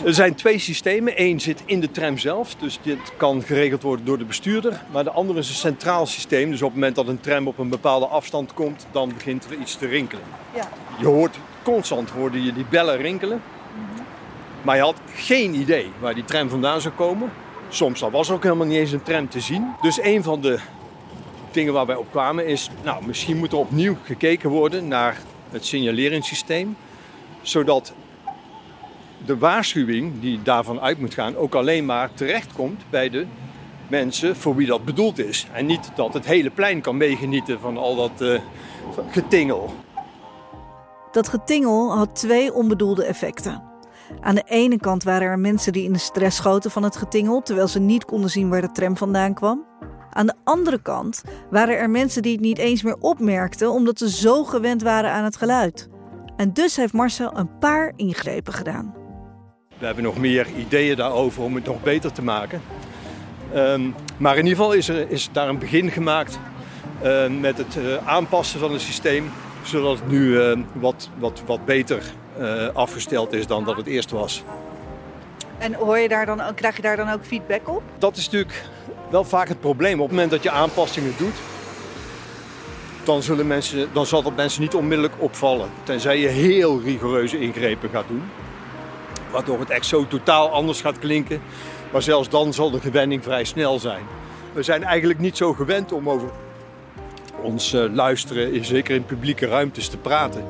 Er 0.06 0.14
zijn 0.14 0.36
twee 0.36 0.58
systemen. 0.58 1.14
Eén 1.16 1.40
zit 1.40 1.64
in 1.66 1.80
de 1.80 1.92
tram 1.92 2.18
zelf, 2.18 2.56
dus 2.56 2.80
dit 2.82 3.00
kan 3.18 3.42
geregeld 3.42 3.82
worden 3.82 4.06
door 4.06 4.18
de 4.18 4.26
bestuurder. 4.26 4.82
Maar 4.92 5.04
de 5.04 5.12
andere 5.12 5.40
is 5.40 5.50
een 5.50 5.56
centraal 5.56 6.06
systeem. 6.06 6.52
Dus 6.52 6.62
op 6.62 6.68
het 6.68 6.76
moment 6.76 6.96
dat 6.96 7.08
een 7.08 7.20
tram 7.20 7.48
op 7.48 7.58
een 7.58 7.70
bepaalde 7.70 8.06
afstand 8.06 8.54
komt, 8.54 8.88
dan 8.92 9.14
begint 9.14 9.46
er 9.46 9.58
iets 9.58 9.76
te 9.76 9.88
rinkelen. 9.88 10.24
Ja. 10.56 10.70
Je 11.00 11.06
hoort 11.06 11.38
constant 11.64 12.10
hoorde 12.10 12.44
je 12.44 12.54
die 12.54 12.66
bellen 12.70 12.98
rinkelen. 12.98 13.42
Mhm. 13.74 14.04
Maar 14.62 14.76
je 14.76 14.82
had 14.82 14.96
geen 15.16 15.54
idee 15.54 15.92
waar 16.00 16.14
die 16.14 16.26
tram 16.26 16.50
vandaan 16.50 16.82
zou 16.82 16.94
komen. 16.94 17.32
Soms 17.70 18.00
was 18.00 18.30
er 18.30 18.36
ook 18.36 18.44
helemaal 18.44 18.68
niet 18.68 18.78
eens 18.78 18.92
een 18.92 19.04
tram 19.04 19.30
te 19.30 19.40
zien. 19.40 19.74
Dus 19.82 20.02
een 20.02 20.24
van 20.24 20.42
de 20.42 20.60
dingen 21.52 21.74
waar 21.74 21.86
wij 21.86 21.96
op 21.96 22.12
kwamen 22.12 22.48
is, 22.48 22.70
nou, 22.84 23.06
misschien 23.06 23.38
moet 23.38 23.52
er 23.52 23.58
opnieuw 23.58 23.98
gekeken 24.04 24.50
worden 24.50 24.88
naar 24.88 25.18
het 25.50 25.66
signaleringssysteem. 25.66 26.76
Zodat 27.42 27.94
de 29.26 29.38
waarschuwing 29.38 30.20
die 30.20 30.40
daarvan 30.44 30.80
uit 30.80 31.00
moet 31.00 31.14
gaan 31.14 31.36
ook 31.36 31.56
alleen 31.56 31.86
maar 31.86 32.14
terechtkomt 32.14 32.82
bij 32.90 33.10
de 33.10 33.26
mensen 33.88 34.36
voor 34.36 34.56
wie 34.56 34.68
dat 34.68 34.86
bedoeld 34.86 35.20
is. 35.20 35.48
En 35.54 35.66
niet 35.66 35.92
dat 35.96 36.14
het 36.14 36.26
hele 36.26 36.50
plein 36.50 36.82
kan 36.82 36.98
meegenieten 36.98 37.60
van 37.60 37.78
al 37.78 37.96
dat 37.96 38.22
uh, 38.22 38.40
getingel. 39.10 39.74
Dat 41.12 41.28
getingel 41.28 41.96
had 41.96 42.16
twee 42.16 42.54
onbedoelde 42.54 43.06
effecten. 43.06 43.64
Aan 44.20 44.36
de 44.36 44.44
ene 44.46 44.78
kant 44.78 45.04
waren 45.04 45.28
er 45.28 45.40
mensen 45.40 45.74
die 45.74 45.84
in 45.84 45.94
de 45.94 46.00
stress 46.00 46.38
schoten 46.38 46.72
van 46.72 46.84
het 46.84 46.96
getingel, 46.96 47.42
terwijl 47.42 47.68
ze 47.68 47.80
niet 47.80 48.06
konden 48.06 48.30
zien 48.30 48.50
waar 48.50 48.62
de 48.62 48.72
tram 48.72 48.98
vandaan 48.98 49.34
kwam. 49.34 49.66
Aan 50.10 50.26
de 50.26 50.34
andere 50.44 50.82
kant 50.82 51.22
waren 51.50 51.78
er 51.78 51.90
mensen 51.90 52.22
die 52.22 52.32
het 52.32 52.42
niet 52.42 52.58
eens 52.58 52.84
meer 52.84 52.98
opmerkten, 53.00 53.72
omdat 53.72 53.98
ze 53.98 54.10
zo 54.10 54.44
gewend 54.44 54.82
waren 54.82 55.12
aan 55.12 55.24
het 55.24 55.36
geluid. 55.36 55.90
En 56.36 56.54
dus 56.54 56.76
heeft 56.76 56.94
Marcel 56.94 57.38
een 57.38 57.58
paar 57.60 57.94
ingrepen 57.96 58.54
gedaan. 58.54 59.01
We 59.82 59.88
hebben 59.88 60.04
nog 60.04 60.17
meer 60.17 60.48
ideeën 60.58 60.96
daarover 60.96 61.44
om 61.44 61.56
het 61.56 61.65
nog 61.65 61.84
beter 61.84 62.12
te 62.12 62.22
maken. 62.22 62.62
Um, 63.56 63.96
maar 64.17 64.38
in 64.38 64.44
ieder 64.46 64.58
geval 64.58 64.74
is, 64.74 64.89
er, 64.89 65.10
is 65.10 65.30
daar 65.32 65.48
een 65.50 65.60
begin 65.60 65.91
gemaakt 65.91 66.39
uh, 67.04 67.28
met 67.39 67.58
het 67.58 67.76
uh, 67.76 68.08
aanpassen 68.08 68.60
van 68.60 68.72
het 68.72 68.82
systeem. 68.82 69.32
Zodat 69.63 70.00
het 70.00 70.10
nu 70.10 70.20
uh, 70.20 70.60
wat, 70.74 71.10
wat, 71.17 71.41
wat 71.46 71.65
beter 71.65 72.04
eh, 72.38 72.67
afgesteld 72.74 73.34
is 73.34 73.48
dan 73.48 73.63
dat 73.63 73.78
het 73.78 73.88
eerst 73.88 74.12
was. 74.12 74.44
En 75.58 75.74
hoor 75.74 75.98
je 75.98 76.08
daar 76.08 76.26
dan, 76.26 76.41
krijg 76.56 76.76
je 76.76 76.82
daar 76.82 76.98
dan 76.98 77.10
ook 77.10 77.26
feedback 77.26 77.70
op? 77.70 77.82
Dat 77.98 78.17
is 78.17 78.26
natuurlijk 78.26 78.63
wel 79.10 79.24
vaak 79.24 79.48
het 79.48 79.60
probleem. 79.60 79.94
Op 79.94 80.08
het 80.08 80.10
moment 80.10 80.32
dat 80.32 80.44
je 80.44 80.52
aanpassingen 80.52 81.13
doet, 81.17 81.36
dan, 83.04 83.24
zullen 83.24 83.48
mensen, 83.48 83.89
dan 83.94 84.06
zal 84.06 84.24
dat 84.24 84.36
mensen 84.36 84.62
niet 84.62 84.76
onmiddellijk 84.76 85.15
opvallen. 85.17 85.70
Tenzij 85.84 86.20
je 86.20 86.28
heel 86.28 86.82
rigoureuze 86.82 87.39
ingrepen 87.39 87.89
gaat 87.89 88.08
doen 88.08 88.24
waardoor 89.32 89.60
het 89.60 89.70
echt 89.70 89.86
zo 89.86 90.08
totaal 90.08 90.50
anders 90.50 90.82
gaat 90.82 91.00
klinken. 91.00 91.41
Maar 91.91 92.02
zelfs 92.02 92.30
dan 92.30 92.54
zal 92.54 92.72
de 92.72 92.80
gewenning 92.80 93.24
vrij 93.24 93.44
snel 93.44 93.80
zijn. 93.80 94.04
We 94.54 94.63
zijn 94.63 94.84
eigenlijk 94.84 95.20
niet 95.20 95.38
zo 95.38 95.54
gewend 95.54 95.91
om 95.91 96.10
over 96.10 96.30
ons 97.41 97.74
uh, 97.74 97.94
luisteren, 97.94 98.65
zeker 98.65 98.96
in 98.96 99.06
publieke 99.06 99.46
ruimtes, 99.46 99.88
te 99.88 99.98
praten. 99.98 100.46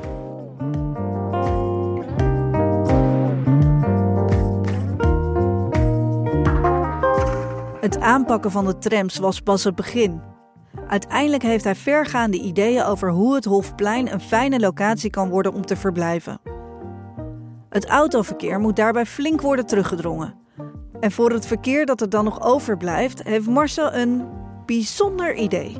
Het 7.80 8.00
aanpakken 8.00 8.52
van 8.52 8.66
de 8.66 8.78
trams 8.78 9.18
was 9.18 9.40
pas 9.40 9.64
het 9.64 9.76
begin. 9.76 10.22
Uiteindelijk 10.88 11.44
heeft 11.44 11.64
hij 11.64 11.76
vergaande 11.76 12.38
ideeën 12.38 12.84
over 12.84 13.10
hoe 13.10 13.36
het 13.36 13.46
Hofplein 13.46 14.12
een 14.12 14.22
fijne 14.22 14.60
locatie 14.60 15.10
kan 15.10 15.30
worden 15.30 15.54
om 15.54 15.66
te 15.66 15.76
verblijven. 15.76 16.61
Het 17.72 17.86
autoverkeer 17.86 18.60
moet 18.60 18.76
daarbij 18.76 19.06
flink 19.06 19.42
worden 19.42 19.66
teruggedrongen. 19.66 20.34
En 21.00 21.12
voor 21.12 21.32
het 21.32 21.48
verkeer 21.48 21.86
dat 21.86 22.02
er 22.02 22.10
dan 22.10 22.24
nog 22.24 22.42
overblijft, 22.42 23.24
heeft 23.24 23.48
Marcel 23.48 23.94
een 23.94 24.28
bijzonder 24.66 25.36
idee. 25.36 25.78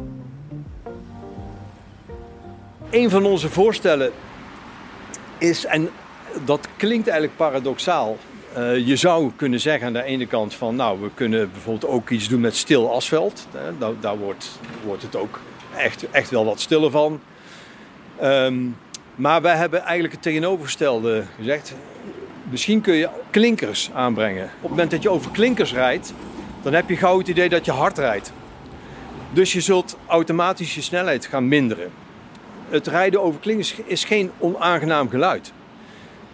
Een 2.90 3.10
van 3.10 3.26
onze 3.26 3.50
voorstellen 3.50 4.12
is, 5.38 5.66
en 5.66 5.90
dat 6.46 6.68
klinkt 6.78 7.08
eigenlijk 7.08 7.38
paradoxaal. 7.38 8.18
Uh, 8.58 8.88
je 8.88 8.96
zou 8.96 9.32
kunnen 9.36 9.60
zeggen 9.60 9.88
aan 9.88 9.94
de 9.94 10.04
ene 10.04 10.28
kant 10.28 10.54
van, 10.54 10.76
nou, 10.76 11.02
we 11.02 11.10
kunnen 11.14 11.52
bijvoorbeeld 11.52 11.92
ook 11.92 12.10
iets 12.10 12.28
doen 12.28 12.42
met 12.42 12.56
stil 12.56 12.94
asfalt. 12.94 13.48
Daar, 13.80 13.94
daar 14.00 14.18
wordt, 14.18 14.60
wordt 14.86 15.02
het 15.02 15.16
ook 15.16 15.40
echt, 15.78 16.12
echt 16.12 16.30
wel 16.30 16.46
wat 16.46 16.60
stiller 16.60 16.92
van. 16.92 17.20
Um, 18.24 18.76
maar 19.16 19.42
wij 19.42 19.56
hebben 19.56 19.82
eigenlijk 19.82 20.14
het 20.14 20.22
tegenovergestelde 20.22 21.24
gezegd. 21.38 21.74
Misschien 22.50 22.82
kun 22.82 22.94
je 22.94 23.10
klinkers 23.30 23.90
aanbrengen. 23.94 24.44
Op 24.44 24.62
het 24.62 24.70
moment 24.70 24.92
dat 24.92 25.02
je 25.02 25.10
over 25.10 25.32
klinkers 25.32 25.74
rijdt, 25.74 26.14
dan 26.62 26.74
heb 26.74 26.90
je 26.90 26.98
gauw 26.98 27.18
het 27.18 27.28
idee 27.28 27.50
dat 27.50 27.66
je 27.66 27.72
hard 27.72 27.98
rijdt. 27.98 28.34
Dus 29.34 29.54
je 29.54 29.62
zult 29.62 29.98
automatisch 30.08 30.76
je 30.76 30.82
snelheid 30.82 31.26
gaan 31.26 31.48
minderen. 31.48 31.92
Het 32.70 32.88
rijden 32.88 33.22
over 33.22 33.40
klinkers 33.40 33.76
is 33.86 34.04
geen 34.04 34.32
onaangenaam 34.38 35.10
geluid. 35.10 35.54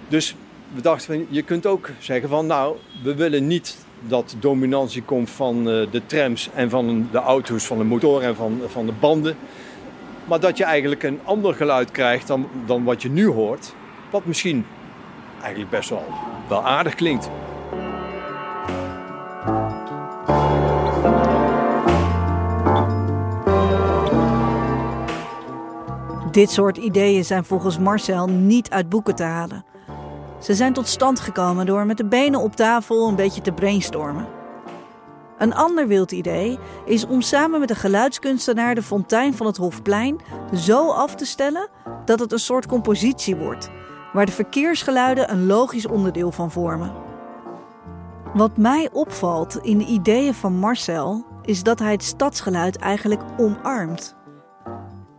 Dus 0.07 0.35
we 0.73 0.81
dachten, 0.81 1.27
je 1.29 1.41
kunt 1.41 1.65
ook 1.65 1.89
zeggen 1.99 2.29
van 2.29 2.45
nou, 2.45 2.75
we 3.03 3.15
willen 3.15 3.47
niet 3.47 3.77
dat 4.01 4.35
dominantie 4.39 5.01
komt 5.01 5.29
van 5.29 5.57
eh, 5.57 5.91
de 5.91 6.01
trams 6.05 6.49
en 6.53 6.69
van 6.69 7.07
de 7.11 7.17
auto's, 7.17 7.65
van 7.65 7.77
de 7.77 7.83
motoren 7.83 8.27
en 8.27 8.35
van, 8.35 8.61
van 8.67 8.85
de 8.85 8.91
banden. 8.99 9.37
Maar 10.27 10.39
dat 10.39 10.57
je 10.57 10.63
eigenlijk 10.63 11.03
een 11.03 11.19
ander 11.23 11.53
geluid 11.53 11.91
krijgt 11.91 12.27
dan, 12.27 12.47
dan 12.65 12.83
wat 12.83 13.01
je 13.01 13.09
nu 13.09 13.27
hoort. 13.27 13.73
Wat 14.09 14.25
misschien 14.25 14.65
eigenlijk 15.41 15.69
best 15.69 15.89
wel, 15.89 16.05
wel 16.47 16.63
aardig 16.63 16.95
klinkt. 16.95 17.29
Dit 26.31 26.51
soort 26.51 26.77
ideeën 26.77 27.25
zijn 27.25 27.45
volgens 27.45 27.79
Marcel 27.79 28.27
niet 28.27 28.69
uit 28.69 28.89
boeken 28.89 29.15
te 29.15 29.23
halen. 29.23 29.65
Ze 30.39 30.53
zijn 30.53 30.73
tot 30.73 30.87
stand 30.87 31.19
gekomen 31.19 31.65
door 31.65 31.85
met 31.85 31.97
de 31.97 32.05
benen 32.05 32.39
op 32.39 32.55
tafel 32.55 33.07
een 33.07 33.15
beetje 33.15 33.41
te 33.41 33.51
brainstormen. 33.51 34.36
Een 35.37 35.53
ander 35.53 35.87
wild 35.87 36.11
idee 36.11 36.59
is 36.85 37.05
om 37.05 37.21
samen 37.21 37.59
met 37.59 37.67
de 37.67 37.75
geluidskunstenaar 37.75 38.75
de 38.75 38.83
fontein 38.83 39.33
van 39.33 39.45
het 39.45 39.57
Hofplein 39.57 40.19
zo 40.53 40.91
af 40.91 41.15
te 41.15 41.25
stellen 41.25 41.67
dat 42.05 42.19
het 42.19 42.31
een 42.31 42.39
soort 42.39 42.65
compositie 42.65 43.35
wordt, 43.35 43.69
waar 44.13 44.25
de 44.25 44.31
verkeersgeluiden 44.31 45.31
een 45.31 45.45
logisch 45.45 45.87
onderdeel 45.87 46.31
van 46.31 46.51
vormen. 46.51 46.93
Wat 48.33 48.57
mij 48.57 48.89
opvalt 48.91 49.57
in 49.61 49.77
de 49.77 49.85
ideeën 49.85 50.33
van 50.33 50.53
Marcel 50.53 51.25
is 51.41 51.63
dat 51.63 51.79
hij 51.79 51.91
het 51.91 52.03
stadsgeluid 52.03 52.77
eigenlijk 52.77 53.21
omarmt. 53.37 54.15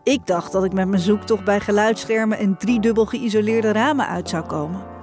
Ik 0.02 0.26
dacht 0.26 0.52
dat 0.52 0.64
ik 0.64 0.72
met 0.72 0.88
mijn 0.88 1.02
zoektocht 1.02 1.44
bij 1.44 1.60
geluidsschermen 1.60 2.38
en 2.38 2.56
driedubbel 2.56 3.06
geïsoleerde 3.06 3.72
ramen 3.72 4.06
uit 4.06 4.28
zou 4.28 4.46
komen. 4.46 4.97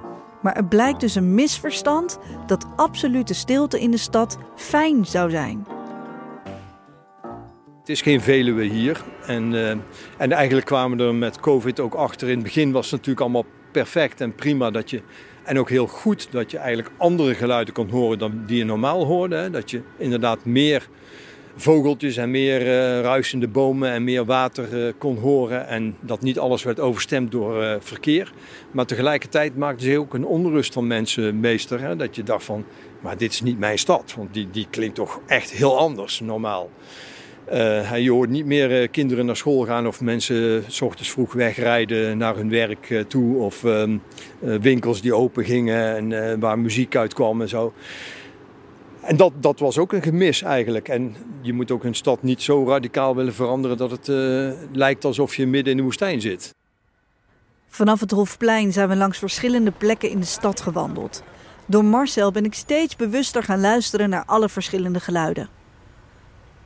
Maar 0.45 0.55
er 0.55 0.65
blijkt 0.65 0.99
dus 0.99 1.15
een 1.15 1.33
misverstand 1.33 2.19
dat 2.47 2.65
absolute 2.75 3.33
stilte 3.33 3.79
in 3.79 3.91
de 3.91 3.97
stad 3.97 4.37
fijn 4.55 5.05
zou 5.05 5.29
zijn. 5.29 5.65
Het 7.79 7.89
is 7.89 8.01
geen 8.01 8.21
Veluwe 8.21 8.63
hier. 8.63 9.03
En, 9.25 9.51
uh, 9.51 9.69
en 10.17 10.31
eigenlijk 10.31 10.65
kwamen 10.65 10.97
we 10.97 11.03
er 11.03 11.15
met 11.15 11.39
COVID 11.39 11.79
ook 11.79 11.93
achter. 11.93 12.27
In 12.27 12.33
het 12.33 12.43
begin 12.43 12.71
was 12.71 12.83
het 12.83 12.91
natuurlijk 12.91 13.21
allemaal 13.21 13.45
perfect 13.71 14.21
en 14.21 14.35
prima 14.35 14.71
dat 14.71 14.89
je. 14.89 15.01
En 15.43 15.59
ook 15.59 15.69
heel 15.69 15.87
goed 15.87 16.31
dat 16.31 16.51
je 16.51 16.57
eigenlijk 16.57 16.95
andere 16.97 17.35
geluiden 17.35 17.73
kon 17.73 17.89
horen 17.89 18.19
dan 18.19 18.43
die 18.45 18.57
je 18.57 18.65
normaal 18.65 19.05
hoorde. 19.05 19.35
Hè? 19.35 19.49
Dat 19.49 19.71
je 19.71 19.81
inderdaad 19.97 20.45
meer 20.45 20.87
vogeltjes 21.55 22.17
en 22.17 22.31
meer 22.31 22.61
uh, 22.61 23.01
ruisende 23.01 23.47
bomen 23.47 23.91
en 23.91 24.03
meer 24.03 24.25
water 24.25 24.85
uh, 24.85 24.93
kon 24.97 25.17
horen. 25.17 25.67
En 25.67 25.95
dat 25.99 26.21
niet 26.21 26.39
alles 26.39 26.63
werd 26.63 26.79
overstemd 26.79 27.31
door 27.31 27.63
uh, 27.63 27.75
verkeer. 27.79 28.33
Maar 28.71 28.85
tegelijkertijd 28.85 29.57
maakte 29.57 29.85
ze 29.85 29.99
ook 29.99 30.13
een 30.13 30.25
onrust 30.25 30.73
van 30.73 30.87
mensen 30.87 31.39
meester. 31.39 31.81
Hè? 31.81 31.95
Dat 31.95 32.15
je 32.15 32.23
dacht 32.23 32.43
van, 32.43 32.65
maar 32.99 33.17
dit 33.17 33.31
is 33.31 33.41
niet 33.41 33.59
mijn 33.59 33.79
stad. 33.79 34.13
Want 34.17 34.33
die, 34.33 34.47
die 34.51 34.67
klinkt 34.69 34.95
toch 34.95 35.19
echt 35.27 35.51
heel 35.51 35.77
anders 35.77 36.19
normaal. 36.19 36.69
je 37.99 38.11
hoort 38.11 38.29
niet 38.29 38.45
meer 38.45 38.87
kinderen 38.87 39.25
naar 39.25 39.35
school 39.35 39.65
gaan 39.65 39.87
of 39.87 40.01
mensen 40.01 40.63
s 40.67 40.81
ochtends 40.81 41.11
vroeg 41.11 41.33
wegrijden 41.33 42.17
naar 42.17 42.35
hun 42.35 42.49
werk 42.49 43.03
toe. 43.07 43.37
Of 43.37 43.63
ehm, 43.63 43.97
winkels 44.39 45.01
die 45.01 45.15
open 45.15 45.45
gingen 45.45 46.13
en 46.13 46.39
waar 46.39 46.59
muziek 46.59 46.95
uitkwam 46.95 47.41
en 47.41 47.49
zo. 47.49 47.73
En 49.05 49.17
dat, 49.17 49.33
dat 49.35 49.59
was 49.59 49.77
ook 49.77 49.93
een 49.93 50.01
gemis 50.01 50.41
eigenlijk. 50.41 50.87
En 50.87 51.15
je 51.41 51.53
moet 51.53 51.71
ook 51.71 51.83
een 51.83 51.95
stad 51.95 52.23
niet 52.23 52.41
zo 52.41 52.67
radicaal 52.67 53.15
willen 53.15 53.33
veranderen 53.33 53.77
dat 53.77 53.91
het 53.91 54.07
uh, 54.07 54.51
lijkt 54.71 55.05
alsof 55.05 55.35
je 55.35 55.47
midden 55.47 55.71
in 55.71 55.77
de 55.77 55.83
woestijn 55.83 56.21
zit. 56.21 56.55
Vanaf 57.67 57.99
het 57.99 58.11
Hofplein 58.11 58.73
zijn 58.73 58.89
we 58.89 58.95
langs 58.95 59.17
verschillende 59.17 59.71
plekken 59.71 60.09
in 60.09 60.19
de 60.19 60.25
stad 60.25 60.61
gewandeld. 60.61 61.23
Door 61.65 61.85
Marcel 61.85 62.31
ben 62.31 62.45
ik 62.45 62.53
steeds 62.53 62.95
bewuster 62.95 63.43
gaan 63.43 63.59
luisteren 63.59 64.09
naar 64.09 64.23
alle 64.25 64.49
verschillende 64.49 64.99
geluiden. 64.99 65.49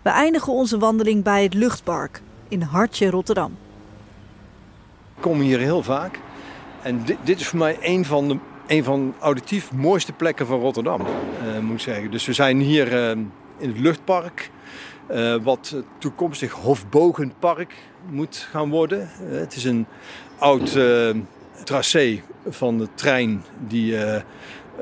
We 0.02 0.10
eindigen 0.10 0.54
onze 0.54 0.78
wandeling 0.78 1.24
bij 1.24 1.44
het 1.44 1.54
Luchtpark 1.54 2.22
in 2.48 2.62
Hartje, 2.62 3.10
Rotterdam. 3.10 3.58
Ik 5.16 5.22
kom 5.22 5.40
hier 5.40 5.60
heel 5.60 5.84
vaak. 5.84 6.20
En 6.82 7.04
dit, 7.06 7.18
dit 7.24 7.40
is 7.40 7.48
voor 7.48 7.60
mij 7.60 7.78
een 7.82 8.06
van 8.06 8.28
de 8.28 8.38
een 8.70 8.84
van 8.84 9.14
auditief 9.20 9.72
mooiste 9.72 10.14
plekken 10.14 10.46
van 10.46 10.60
Rotterdam, 10.60 11.02
uh, 11.02 11.60
moet 11.60 11.74
ik 11.74 11.80
zeggen. 11.80 12.12
Dus 12.12 12.26
we 12.26 12.34
zijn 12.34 12.60
hier 12.60 12.94
uh, 12.94 13.10
in 13.58 13.70
het 13.70 13.80
luchtpark, 13.80 14.52
uh, 15.12 15.36
wat 15.36 15.76
toekomstig 15.98 16.52
Hofbogenpark 16.52 17.74
moet 18.10 18.48
gaan 18.52 18.70
worden. 18.70 19.10
het 19.30 19.56
is 19.56 19.64
een 19.64 19.86
oud 20.38 20.78
tracé 21.64 22.22
van 22.48 22.78
de 22.78 22.88
trein 22.94 23.44
die 23.68 23.98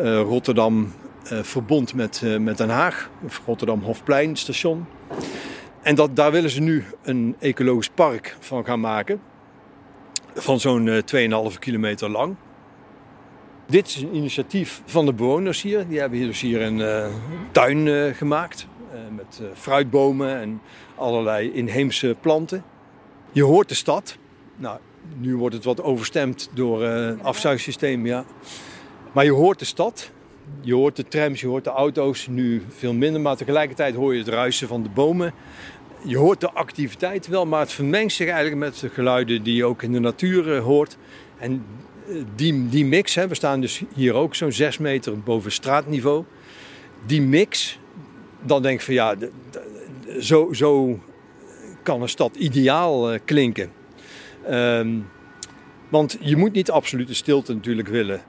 Rotterdam 0.01 0.93
verbond 1.23 1.93
met, 1.93 2.21
met 2.39 2.57
Den 2.57 2.69
Haag, 2.69 3.09
Rotterdam 3.45 3.81
Hofplein 3.81 4.35
station. 4.35 4.85
En 5.81 5.95
dat, 5.95 6.15
daar 6.15 6.31
willen 6.31 6.49
ze 6.49 6.61
nu 6.61 6.85
een 7.03 7.35
ecologisch 7.39 7.89
park 7.89 8.37
van 8.39 8.65
gaan 8.65 8.79
maken. 8.79 9.21
Van 10.33 10.59
zo'n 10.59 11.03
2,5 11.51 11.59
kilometer 11.59 12.09
lang. 12.09 12.35
Dit 13.69 13.87
is 13.87 13.95
een 13.95 14.15
initiatief 14.15 14.81
van 14.85 15.05
de 15.05 15.13
bewoners 15.13 15.61
hier. 15.61 15.87
Die 15.87 15.99
hebben 15.99 16.17
hier 16.17 16.27
dus 16.27 16.41
hier 16.41 16.61
een 16.61 16.79
uh, 16.79 17.05
tuin 17.51 17.85
uh, 17.85 18.13
gemaakt. 18.13 18.67
Uh, 18.93 18.99
met 19.15 19.41
fruitbomen 19.53 20.39
en 20.39 20.61
allerlei 20.95 21.51
inheemse 21.51 22.15
planten. 22.21 22.63
Je 23.31 23.43
hoort 23.43 23.69
de 23.69 23.75
stad. 23.75 24.17
Nou, 24.55 24.79
nu 25.17 25.35
wordt 25.35 25.55
het 25.55 25.63
wat 25.63 25.81
overstemd 25.81 26.49
door 26.53 26.83
het 26.83 27.23
afzuigsysteem, 27.23 28.05
ja. 28.05 28.25
Maar 29.11 29.25
je 29.25 29.31
hoort 29.31 29.59
de 29.59 29.65
stad. 29.65 30.11
Je 30.61 30.73
hoort 30.73 30.95
de 30.95 31.07
trams, 31.07 31.41
je 31.41 31.47
hoort 31.47 31.63
de 31.63 31.69
auto's. 31.69 32.27
Nu 32.27 32.63
veel 32.67 32.93
minder, 32.93 33.21
maar 33.21 33.35
tegelijkertijd 33.35 33.95
hoor 33.95 34.13
je 34.13 34.19
het 34.19 34.27
ruisen 34.27 34.67
van 34.67 34.83
de 34.83 34.89
bomen. 34.89 35.33
Je 36.03 36.17
hoort 36.17 36.41
de 36.41 36.51
activiteit 36.51 37.27
wel, 37.27 37.45
maar 37.45 37.59
het 37.59 37.71
vermengt 37.71 38.13
zich 38.13 38.27
eigenlijk 38.27 38.59
met 38.59 38.79
de 38.79 38.89
geluiden 38.89 39.43
die 39.43 39.55
je 39.55 39.65
ook 39.65 39.81
in 39.81 39.91
de 39.91 39.99
natuur 39.99 40.57
hoort. 40.57 40.97
En 41.37 41.65
die, 42.35 42.69
die 42.69 42.85
mix, 42.85 43.15
hè, 43.15 43.27
we 43.27 43.35
staan 43.35 43.61
dus 43.61 43.83
hier 43.95 44.13
ook 44.13 44.35
zo'n 44.35 44.51
6 44.51 44.77
meter 44.77 45.19
boven 45.19 45.51
straatniveau. 45.51 46.23
Die 47.05 47.21
mix, 47.21 47.79
dan 48.41 48.61
denk 48.61 48.79
ik 48.79 48.85
van 48.85 48.93
ja, 48.93 49.15
zo, 50.19 50.53
zo 50.53 50.99
kan 51.83 52.01
een 52.01 52.09
stad 52.09 52.35
ideaal 52.35 53.13
uh, 53.13 53.19
klinken. 53.25 53.71
Um, 54.49 55.07
want 55.89 56.17
je 56.19 56.35
moet 56.35 56.53
niet 56.53 56.71
absolute 56.71 57.13
stilte 57.13 57.53
natuurlijk 57.53 57.87
willen. 57.87 58.21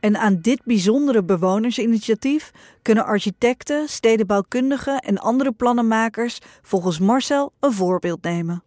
En 0.00 0.16
aan 0.16 0.40
dit 0.40 0.60
bijzondere 0.64 1.24
bewonersinitiatief 1.24 2.50
kunnen 2.82 3.04
architecten, 3.04 3.88
stedenbouwkundigen 3.88 4.98
en 4.98 5.18
andere 5.18 5.52
plannenmakers 5.52 6.38
volgens 6.62 6.98
Marcel 6.98 7.52
een 7.60 7.72
voorbeeld 7.72 8.22
nemen. 8.22 8.62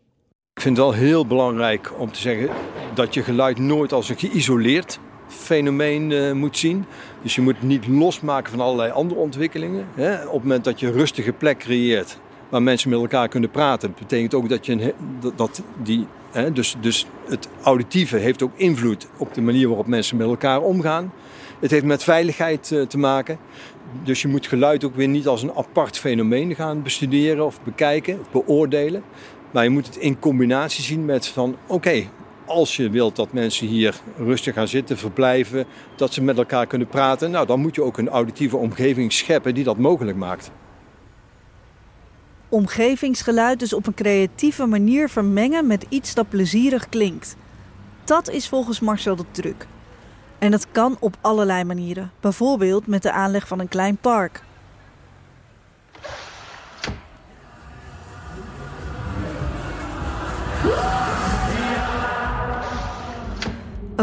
Ik 0.56 0.62
vind 0.62 0.78
het 0.78 0.86
wel 0.86 0.96
heel 0.96 1.26
belangrijk 1.26 1.92
om 1.98 2.12
te 2.12 2.20
zeggen 2.20 2.50
dat 2.94 3.14
je 3.14 3.24
geluid 3.24 3.58
nooit 3.58 3.92
als 3.92 4.10
een 4.10 4.18
geïsoleerd 4.18 5.00
fenomeen 5.28 6.10
uh, 6.10 6.32
moet 6.32 6.58
zien. 6.58 6.86
Dus 7.22 7.36
je 7.36 7.42
moet 7.42 7.56
het 7.56 7.64
niet 7.64 7.88
losmaken 7.88 8.52
van 8.52 8.62
allerlei 8.62 8.92
andere 8.92 9.20
ontwikkelingen. 9.20 9.88
Hè. 9.94 10.26
Op 10.26 10.34
het 10.34 10.42
moment 10.42 10.64
dat 10.64 10.80
je 10.80 10.88
een 10.88 10.94
rustige 10.94 11.32
plek 11.32 11.58
creëert 11.58 12.20
waar 12.50 12.64
mensen 12.64 12.90
met 12.90 13.00
elkaar 13.00 13.28
kunnen 13.28 13.50
praten, 13.50 13.94
betekent 14.00 14.34
ook 14.34 14.50
dat 14.50 14.66
je 14.66 14.72
een, 14.72 14.94
dat, 15.36 15.62
die, 15.84 16.08
hè, 16.32 16.52
dus, 16.52 16.76
dus 16.82 17.08
het 17.28 17.50
auditieve 17.64 18.18
heeft 18.18 18.44
ook 18.44 18.54
invloed 18.56 19.08
op 19.18 19.34
de 19.34 19.42
manier 19.42 19.68
waarop 19.68 19.88
mensen 19.88 20.18
met 20.18 20.28
elkaar 20.28 20.62
omgaan. 20.62 21.14
Het 21.60 21.72
heeft 21.72 21.86
met 21.86 22.04
veiligheid 22.04 22.72
uh, 22.72 22.82
te 22.86 22.98
maken. 22.98 23.38
Dus 24.04 24.22
je 24.22 24.28
moet 24.28 24.48
geluid 24.48 24.84
ook 24.84 24.96
weer 24.96 25.08
niet 25.08 25.28
als 25.28 25.44
een 25.44 25.54
apart 25.56 25.98
fenomeen 25.98 26.56
gaan 26.56 26.82
bestuderen 26.82 27.46
of 27.46 27.62
bekijken 27.62 28.20
of 28.20 28.32
beoordelen. 28.32 29.04
Maar 29.54 29.64
je 29.64 29.70
moet 29.70 29.86
het 29.86 29.96
in 29.96 30.20
combinatie 30.20 30.84
zien 30.84 31.06
met 31.06 31.28
van 31.28 31.56
oké, 31.68 32.04
als 32.46 32.76
je 32.76 32.90
wilt 32.90 33.16
dat 33.16 33.34
mensen 33.34 33.68
hier 33.68 33.96
rustig 34.18 34.54
gaan 34.54 34.68
zitten, 34.68 34.98
verblijven, 34.98 35.66
dat 35.96 36.14
ze 36.14 36.22
met 36.22 36.38
elkaar 36.38 36.68
kunnen 36.68 36.88
praten, 36.88 37.32
nou, 37.32 37.46
dan 37.46 37.60
moet 37.60 37.76
je 37.76 37.84
ook 37.84 37.98
een 37.98 38.10
auditieve 38.10 38.58
omgeving 38.58 39.14
scheppen 39.14 39.54
die 39.54 39.64
dat 39.64 39.78
mogelijk 39.78 40.18
maakt. 40.18 40.52
Omgevingsgeluid 42.50 43.60
dus 43.60 43.74
op 43.74 43.88
een 43.88 43.94
creatieve 43.94 44.66
manier 44.66 45.10
vermengen 45.10 45.68
met 45.68 45.86
iets 45.90 46.14
dat 46.14 46.30
plezierig 46.30 46.90
klinkt. 46.90 47.36
Dat 48.04 48.30
is 48.30 48.48
volgens 48.48 48.80
Marcel 48.80 49.16
de 49.16 49.26
truc. 49.32 49.68
En 50.40 50.52
dat 50.52 50.68
kan 50.72 50.98
op 51.00 51.16
allerlei 51.22 51.64
manieren. 51.64 52.12
Bijvoorbeeld 52.20 52.88
met 52.88 53.02
de 53.02 53.12
aanleg 53.12 53.48
van 53.48 53.60
een 53.60 53.68
klein 53.68 53.98
park. 53.98 54.44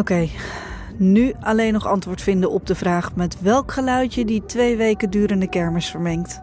Oké, 0.00 0.28
nu 0.96 1.32
alleen 1.40 1.72
nog 1.72 1.86
antwoord 1.86 2.22
vinden 2.22 2.50
op 2.50 2.66
de 2.66 2.74
vraag 2.74 3.14
met 3.14 3.40
welk 3.40 3.72
geluidje 3.72 4.24
die 4.24 4.44
twee 4.46 4.76
weken 4.76 5.10
durende 5.10 5.48
kermis 5.48 5.90
vermengt. 5.90 6.40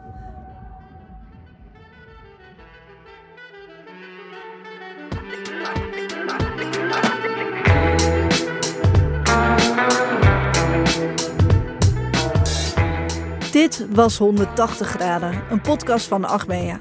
Dit 13.51 13.87
was 13.93 14.17
180 14.17 14.87
graden, 14.87 15.43
een 15.49 15.61
podcast 15.61 16.07
van 16.07 16.25
Achmea. 16.25 16.79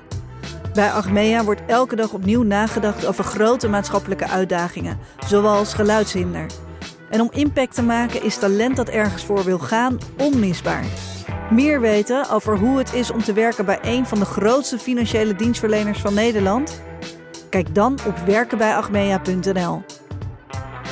Bij 0.75 0.93
Achmea 0.93 1.45
wordt 1.45 1.62
elke 1.67 1.97
dag 1.97 2.12
opnieuw 2.12 2.43
nagedacht 2.43 3.07
over 3.07 3.25
grote 3.25 3.69
maatschappelijke 3.69 4.29
uitdagingen, 4.29 4.99
zoals 5.27 5.75
geluidshinder. 5.75 6.66
En 7.11 7.21
om 7.21 7.31
impact 7.33 7.75
te 7.75 7.83
maken 7.83 8.23
is 8.23 8.38
talent 8.38 8.77
dat 8.77 8.88
ergens 8.88 9.25
voor 9.25 9.45
wil 9.45 9.59
gaan 9.59 9.99
onmisbaar. 10.19 10.85
Meer 11.51 11.81
weten 11.81 12.31
over 12.31 12.59
hoe 12.59 12.79
het 12.79 12.92
is 12.92 13.11
om 13.11 13.23
te 13.23 13.33
werken 13.33 13.64
bij 13.64 13.79
een 13.83 14.07
van 14.07 14.19
de 14.19 14.25
grootste 14.25 14.79
financiële 14.79 15.35
dienstverleners 15.35 16.01
van 16.01 16.14
Nederland? 16.14 16.83
Kijk 17.51 17.75
dan 17.75 17.99
op 18.07 18.16
werkenbijachmea.nl. 18.19 19.83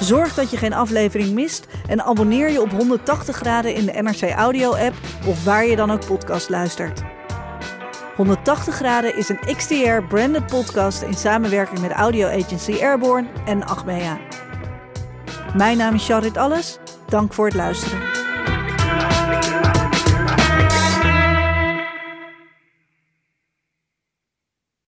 Zorg 0.00 0.34
dat 0.34 0.50
je 0.50 0.56
geen 0.56 0.72
aflevering 0.72 1.34
mist 1.34 1.66
en 1.88 2.02
abonneer 2.02 2.50
je 2.50 2.60
op 2.60 2.70
180 2.70 3.36
graden 3.36 3.74
in 3.74 3.86
de 3.86 4.02
NRC 4.02 4.22
Audio 4.30 4.74
app 4.74 4.94
of 5.26 5.44
waar 5.44 5.66
je 5.66 5.76
dan 5.76 5.90
ook 5.90 6.06
podcast 6.06 6.48
luistert. 6.48 7.02
180 8.16 8.74
graden 8.74 9.16
is 9.16 9.28
een 9.28 9.56
XTR 9.56 10.02
branded 10.08 10.46
podcast 10.46 11.02
in 11.02 11.14
samenwerking 11.14 11.80
met 11.80 11.90
audio 11.90 12.28
agency 12.28 12.72
Airborne 12.80 13.28
en 13.46 13.66
Achmea. 13.66 14.18
Mijn 15.54 15.76
naam 15.76 15.94
is 15.94 16.06
Charit 16.06 16.36
Alles. 16.36 16.78
Dank 17.08 17.32
voor 17.32 17.44
het 17.46 17.54
luisteren. 17.54 18.13